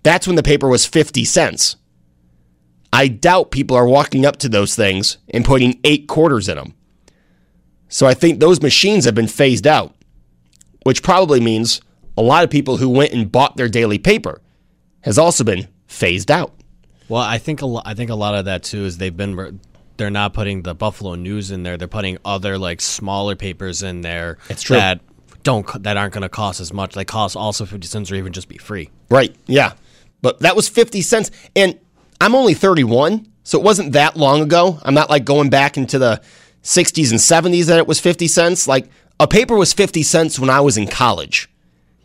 That's 0.03 0.27
when 0.27 0.37
the 0.37 0.42
paper 0.42 0.68
was 0.68 0.87
50 0.87 1.25
cents. 1.25 1.77
I 2.92 3.09
doubt 3.09 3.51
people 3.51 3.77
are 3.77 3.87
walking 3.87 4.27
up 4.27 4.37
to 4.38 4.48
those 4.48 4.75
things 4.75 5.18
and 5.29 5.44
putting 5.44 5.81
eight 5.85 6.09
quarters 6.09 6.48
in 6.48 6.57
them. 6.57 6.75
So 7.88 8.07
I 8.07 8.14
think 8.14 8.40
those 8.40 8.62
machines 8.62 9.05
have 9.05 9.14
been 9.14 9.29
phased 9.29 9.66
out, 9.66 9.94
which 10.85 11.03
probably 11.03 11.40
means 11.40 11.81
a 12.16 12.22
lot 12.22 12.44
of 12.44 12.51
people 12.51 12.77
who 12.77 12.88
went 12.88 13.12
and 13.12 13.31
bought 13.31 13.57
their 13.57 13.68
daily 13.68 13.98
paper 13.98 14.40
has 15.03 15.18
also 15.18 15.44
been 15.44 15.68
phased 15.87 16.31
out. 16.31 16.55
Well, 17.09 17.22
I 17.22 17.38
think 17.38 17.62
a 17.62 17.66
lo- 17.66 17.83
I 17.85 17.94
think 17.94 18.11
a 18.11 18.14
lot 18.14 18.35
of 18.35 18.46
that 18.46 18.62
too 18.62 18.85
is 18.85 18.98
they've 18.98 19.16
been 19.16 19.61
they're 19.96 20.11
not 20.11 20.33
putting 20.33 20.62
the 20.62 20.75
Buffalo 20.75 21.14
News 21.14 21.51
in 21.51 21.62
there. 21.62 21.77
They're 21.77 21.88
putting 21.88 22.18
other 22.25 22.59
like 22.59 22.81
smaller 22.81 23.37
papers 23.37 23.83
in 23.83 24.01
there 24.01 24.38
it's 24.48 24.62
true. 24.62 24.77
that 24.77 25.01
don't 25.42 25.83
that 25.83 25.96
aren't 25.96 26.14
going 26.14 26.22
to 26.22 26.29
cost 26.29 26.61
as 26.61 26.72
much. 26.72 26.94
They 26.94 27.05
cost 27.05 27.37
also 27.37 27.64
50 27.66 27.87
cents 27.87 28.11
or 28.11 28.14
even 28.14 28.33
just 28.33 28.48
be 28.48 28.59
free. 28.59 28.90
Right. 29.11 29.35
Yeah. 29.46 29.72
But 30.23 30.40
that 30.40 30.56
was 30.56 30.69
50 30.69 31.02
cents 31.02 31.31
and 31.56 31.79
I'm 32.21 32.37
only 32.37 32.54
31, 32.54 33.27
so 33.42 33.58
it 33.58 33.65
wasn't 33.65 33.92
that 33.94 34.17
long 34.17 34.40
ago. 34.42 34.79
I'm 34.85 34.94
not 34.94 35.10
like 35.10 35.25
going 35.25 35.50
back 35.50 35.77
into 35.77 35.98
the 35.98 36.23
60s 36.63 37.10
and 37.10 37.19
70s 37.19 37.67
that 37.67 37.79
it 37.79 37.88
was 37.88 37.98
50 37.98 38.29
cents. 38.29 38.69
Like 38.69 38.88
a 39.19 39.27
paper 39.27 39.56
was 39.56 39.73
50 39.73 40.04
cents 40.04 40.38
when 40.38 40.48
I 40.48 40.60
was 40.60 40.77
in 40.77 40.87
college. 40.87 41.48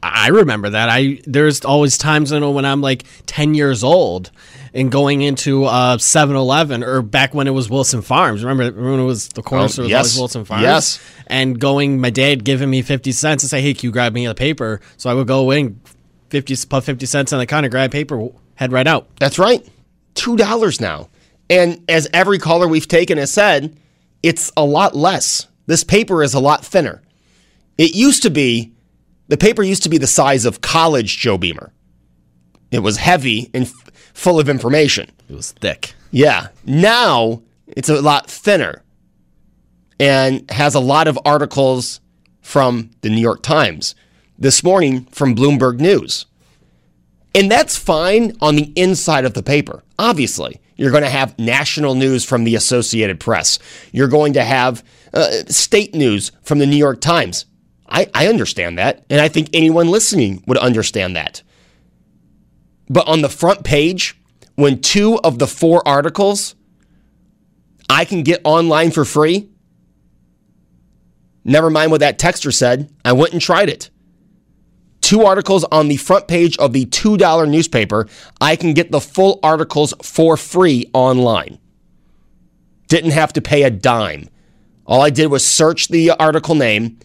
I 0.02 0.30
remember 0.30 0.70
that. 0.70 0.90
I 0.90 1.22
there's 1.26 1.66
always 1.66 1.98
times 1.98 2.32
I 2.32 2.40
know 2.40 2.52
when 2.52 2.66
I'm 2.66 2.82
like 2.82 3.06
10 3.26 3.56
years 3.56 3.84
old 3.84 4.32
and 4.74 4.92
going 4.92 5.22
into 5.22 5.66
uh 5.66 5.98
7-Eleven 5.98 6.84
or 6.84 7.02
back 7.02 7.34
when 7.34 7.48
it 7.48 7.52
was 7.52 7.70
Wilson 7.70 8.02
Farms. 8.02 8.44
Remember, 8.44 8.80
when 8.80 9.00
it 9.00 9.04
was 9.04 9.30
the 9.30 9.42
corner 9.42 9.68
store 9.68 9.84
was 9.84 9.92
yes. 9.92 10.00
always 10.00 10.18
Wilson 10.20 10.46
Farms? 10.46 10.64
Yes. 10.64 11.00
And 11.28 11.60
going, 11.60 12.00
my 12.00 12.10
dad 12.10 12.44
giving 12.44 12.70
me 12.70 12.82
50 12.82 13.12
cents 13.12 13.44
and 13.44 13.50
say, 13.50 13.62
hey, 13.62 13.74
can 13.74 13.88
you 13.88 13.92
grab 13.92 14.14
me 14.14 14.26
a 14.26 14.36
paper? 14.36 14.82
So 14.98 15.10
I 15.10 15.14
would 15.14 15.28
go 15.28 15.52
in, 15.52 15.82
50, 16.30 16.56
put 16.68 16.84
50 16.84 17.06
cents 17.06 17.34
on 17.34 17.40
the 17.40 17.46
counter, 17.46 17.70
grab 17.70 17.92
paper, 17.92 18.30
head 18.56 18.72
right 18.72 18.88
out. 18.88 19.08
That's 19.20 19.40
right. 19.40 19.68
$2 20.16 20.82
now. 20.82 21.10
And 21.50 21.84
as 21.90 22.08
every 22.14 22.40
caller 22.40 22.68
we've 22.68 22.88
taken 22.88 23.18
has 23.18 23.32
said, 23.32 23.78
it's 24.24 24.52
a 24.58 24.64
lot 24.64 24.96
less. 24.96 25.48
This 25.66 25.84
paper 25.84 26.24
is 26.24 26.34
a 26.34 26.40
lot 26.40 26.66
thinner. 26.66 27.02
It 27.78 27.96
used 27.96 28.24
to 28.24 28.30
be, 28.30 28.74
the 29.28 29.38
paper 29.38 29.64
used 29.64 29.84
to 29.84 29.90
be 29.90 29.98
the 29.98 30.08
size 30.08 30.46
of 30.46 30.62
college 30.62 31.18
Joe 31.18 31.38
Beamer. 31.38 31.72
It 32.72 32.80
was 32.80 32.98
heavy 32.98 33.50
and 33.54 33.66
f- 33.66 33.92
full 34.14 34.40
of 34.40 34.50
information. 34.50 35.10
It 35.30 35.36
was 35.36 35.52
thick. 35.52 35.94
Yeah. 36.12 36.48
Now 36.66 37.42
it's 37.68 37.90
a 37.90 38.02
lot 38.02 38.30
thinner 38.30 38.84
and 40.00 40.50
has 40.52 40.76
a 40.76 40.80
lot 40.80 41.08
of 41.08 41.20
articles 41.26 42.00
from 42.42 42.92
the 43.02 43.10
New 43.10 43.22
York 43.22 43.42
Times. 43.42 43.96
This 44.40 44.64
morning 44.64 45.06
from 45.06 45.36
Bloomberg 45.36 45.80
News. 45.80 46.26
And 47.34 47.52
that's 47.52 47.76
fine 47.78 48.36
on 48.42 48.56
the 48.56 48.72
inside 48.76 49.26
of 49.26 49.34
the 49.34 49.44
paper, 49.44 49.84
obviously. 50.00 50.62
You're 50.76 50.92
going 50.92 51.04
to 51.04 51.10
have 51.10 51.38
national 51.40 51.96
news 51.96 52.24
from 52.24 52.44
the 52.44 52.56
Associated 52.56 53.20
Press. 53.20 53.58
You're 53.92 54.08
going 54.08 54.34
to 54.34 54.44
have 54.44 54.84
uh, 55.14 55.44
state 55.48 55.96
news 55.96 56.32
from 56.44 56.60
the 56.60 56.68
New 56.68 56.78
York 56.78 57.02
Times. 57.02 57.46
I, 57.90 58.10
I 58.14 58.28
understand 58.28 58.78
that. 58.78 59.06
And 59.10 59.22
I 59.22 59.28
think 59.28 59.50
anyone 59.54 59.90
listening 59.90 60.44
would 60.48 60.58
understand 60.58 61.16
that. 61.16 61.42
But 62.90 63.08
on 63.08 63.22
the 63.22 63.30
front 63.30 63.64
page, 63.64 64.20
when 64.56 64.82
two 64.82 65.20
of 65.20 65.40
the 65.40 65.48
four 65.48 65.88
articles 65.88 66.56
I 67.90 68.06
can 68.06 68.24
get 68.24 68.42
online 68.44 68.92
for 68.92 69.06
free. 69.06 69.50
Never 71.44 71.70
mind 71.70 71.92
what 71.92 72.02
that 72.02 72.20
texter 72.20 72.54
said. 72.54 72.92
I 73.06 73.14
went 73.14 73.34
and 73.34 73.42
tried 73.42 73.70
it. 73.70 73.90
Two 75.00 75.24
articles 75.24 75.64
on 75.66 75.88
the 75.88 75.96
front 75.96 76.28
page 76.28 76.58
of 76.58 76.74
the 76.74 76.86
$2 76.86 77.50
newspaper. 77.50 78.08
I 78.42 78.58
can 78.58 78.74
get 78.74 78.92
the 78.92 79.00
full 79.00 79.40
articles 79.42 79.94
for 80.04 80.36
free 80.36 80.90
online. 80.94 81.60
Didn't 82.90 83.12
have 83.12 83.32
to 83.34 83.42
pay 83.42 83.64
a 83.64 83.70
dime. 83.70 84.28
All 84.86 85.02
I 85.02 85.10
did 85.10 85.28
was 85.28 85.46
search 85.46 85.88
the 85.88 86.12
article 86.12 86.56
name, 86.56 87.00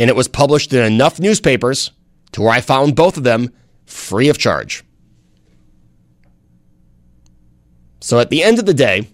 and 0.00 0.08
it 0.08 0.16
was 0.16 0.26
published 0.28 0.72
in 0.72 0.82
enough 0.82 1.20
newspapers 1.20 1.92
to 2.32 2.40
where 2.40 2.50
I 2.50 2.62
found 2.62 2.96
both 2.96 3.18
of 3.18 3.22
them 3.22 3.52
free 3.84 4.30
of 4.30 4.38
charge. 4.38 4.82
So 8.00 8.18
at 8.18 8.30
the 8.30 8.42
end 8.42 8.58
of 8.58 8.64
the 8.64 8.72
day, 8.72 9.06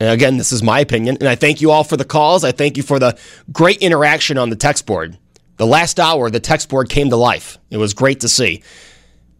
and 0.00 0.10
again, 0.10 0.38
this 0.38 0.50
is 0.50 0.62
my 0.62 0.80
opinion, 0.80 1.18
and 1.20 1.28
I 1.28 1.34
thank 1.34 1.60
you 1.60 1.70
all 1.70 1.84
for 1.84 1.98
the 1.98 2.06
calls. 2.06 2.42
I 2.42 2.52
thank 2.52 2.78
you 2.78 2.82
for 2.82 2.98
the 2.98 3.16
great 3.52 3.76
interaction 3.78 4.38
on 4.38 4.48
the 4.48 4.56
text 4.56 4.86
board. 4.86 5.18
The 5.58 5.66
last 5.66 6.00
hour, 6.00 6.30
the 6.30 6.40
text 6.40 6.70
board 6.70 6.88
came 6.88 7.10
to 7.10 7.16
life. 7.16 7.58
It 7.68 7.76
was 7.76 7.92
great 7.92 8.20
to 8.20 8.30
see. 8.30 8.62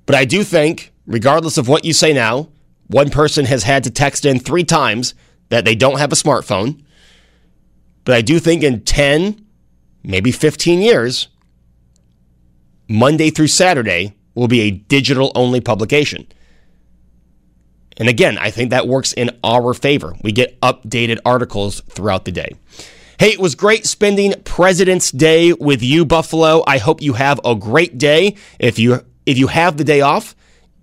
But 0.04 0.16
I 0.16 0.26
do 0.26 0.44
think, 0.44 0.92
regardless 1.06 1.56
of 1.56 1.66
what 1.66 1.86
you 1.86 1.94
say 1.94 2.12
now, 2.12 2.50
one 2.88 3.08
person 3.08 3.46
has 3.46 3.62
had 3.62 3.84
to 3.84 3.90
text 3.90 4.26
in 4.26 4.38
three 4.38 4.64
times 4.64 5.14
that 5.48 5.64
they 5.64 5.74
don't 5.74 5.98
have 5.98 6.12
a 6.12 6.16
smartphone. 6.16 6.84
But 8.04 8.14
I 8.14 8.20
do 8.20 8.38
think 8.38 8.62
in 8.62 8.82
10, 8.82 9.42
maybe 10.02 10.32
15 10.32 10.80
years, 10.80 11.28
Monday 12.88 13.30
through 13.30 13.48
Saturday 13.48 14.14
will 14.34 14.48
be 14.48 14.60
a 14.62 14.70
digital 14.70 15.32
only 15.34 15.60
publication. 15.60 16.26
And 17.96 18.08
again, 18.08 18.38
I 18.38 18.50
think 18.50 18.70
that 18.70 18.88
works 18.88 19.12
in 19.12 19.30
our 19.44 19.74
favor. 19.74 20.14
We 20.22 20.32
get 20.32 20.60
updated 20.60 21.18
articles 21.24 21.80
throughout 21.82 22.24
the 22.24 22.32
day. 22.32 22.56
Hey, 23.18 23.28
it 23.28 23.38
was 23.38 23.54
great 23.54 23.86
spending 23.86 24.34
President's 24.42 25.10
Day 25.12 25.52
with 25.52 25.82
you, 25.82 26.04
Buffalo. 26.04 26.64
I 26.66 26.78
hope 26.78 27.02
you 27.02 27.12
have 27.12 27.40
a 27.44 27.54
great 27.54 27.98
day. 27.98 28.36
If 28.58 28.78
you 28.78 29.04
if 29.26 29.38
you 29.38 29.46
have 29.46 29.76
the 29.76 29.84
day 29.84 30.00
off, 30.00 30.34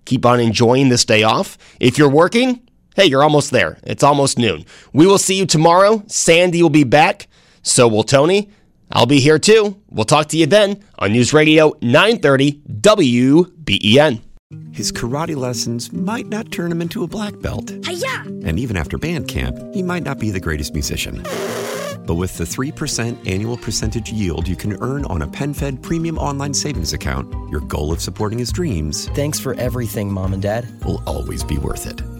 keep 0.06 0.24
on 0.24 0.40
enjoying 0.40 0.88
this 0.88 1.04
day 1.04 1.22
off. 1.22 1.58
If 1.80 1.98
you're 1.98 2.08
working, 2.08 2.62
hey, 2.96 3.06
you're 3.06 3.22
almost 3.22 3.50
there. 3.50 3.78
It's 3.82 4.02
almost 4.02 4.38
noon. 4.38 4.64
We 4.94 5.06
will 5.06 5.18
see 5.18 5.34
you 5.34 5.44
tomorrow. 5.44 6.02
Sandy 6.06 6.62
will 6.62 6.70
be 6.70 6.84
back. 6.84 7.28
So 7.62 7.88
will 7.88 8.04
Tony. 8.04 8.50
I'll 8.92 9.06
be 9.06 9.20
here 9.20 9.38
too. 9.38 9.80
We'll 9.88 10.04
talk 10.04 10.28
to 10.28 10.36
you 10.36 10.46
then 10.46 10.82
on 10.98 11.12
News 11.12 11.32
Radio 11.32 11.74
930 11.80 12.62
WBEN. 12.80 14.22
His 14.72 14.90
karate 14.90 15.36
lessons 15.36 15.92
might 15.92 16.26
not 16.26 16.50
turn 16.50 16.72
him 16.72 16.82
into 16.82 17.04
a 17.04 17.06
black 17.06 17.38
belt. 17.40 17.72
Hi-ya! 17.84 18.22
And 18.44 18.58
even 18.58 18.76
after 18.76 18.98
band 18.98 19.28
camp, 19.28 19.56
he 19.72 19.82
might 19.82 20.02
not 20.02 20.18
be 20.18 20.30
the 20.30 20.40
greatest 20.40 20.72
musician. 20.72 21.22
But 22.04 22.16
with 22.16 22.36
the 22.36 22.44
3% 22.44 23.30
annual 23.30 23.56
percentage 23.56 24.10
yield 24.10 24.48
you 24.48 24.56
can 24.56 24.72
earn 24.82 25.04
on 25.04 25.22
a 25.22 25.28
PenFed 25.28 25.82
premium 25.82 26.18
online 26.18 26.54
savings 26.54 26.92
account, 26.92 27.32
your 27.50 27.60
goal 27.60 27.92
of 27.92 28.00
supporting 28.00 28.40
his 28.40 28.50
dreams. 28.50 29.08
Thanks 29.10 29.38
for 29.38 29.54
everything, 29.54 30.12
Mom 30.12 30.32
and 30.32 30.42
Dad. 30.42 30.66
Will 30.84 31.02
always 31.06 31.44
be 31.44 31.58
worth 31.58 31.86
it. 31.86 32.19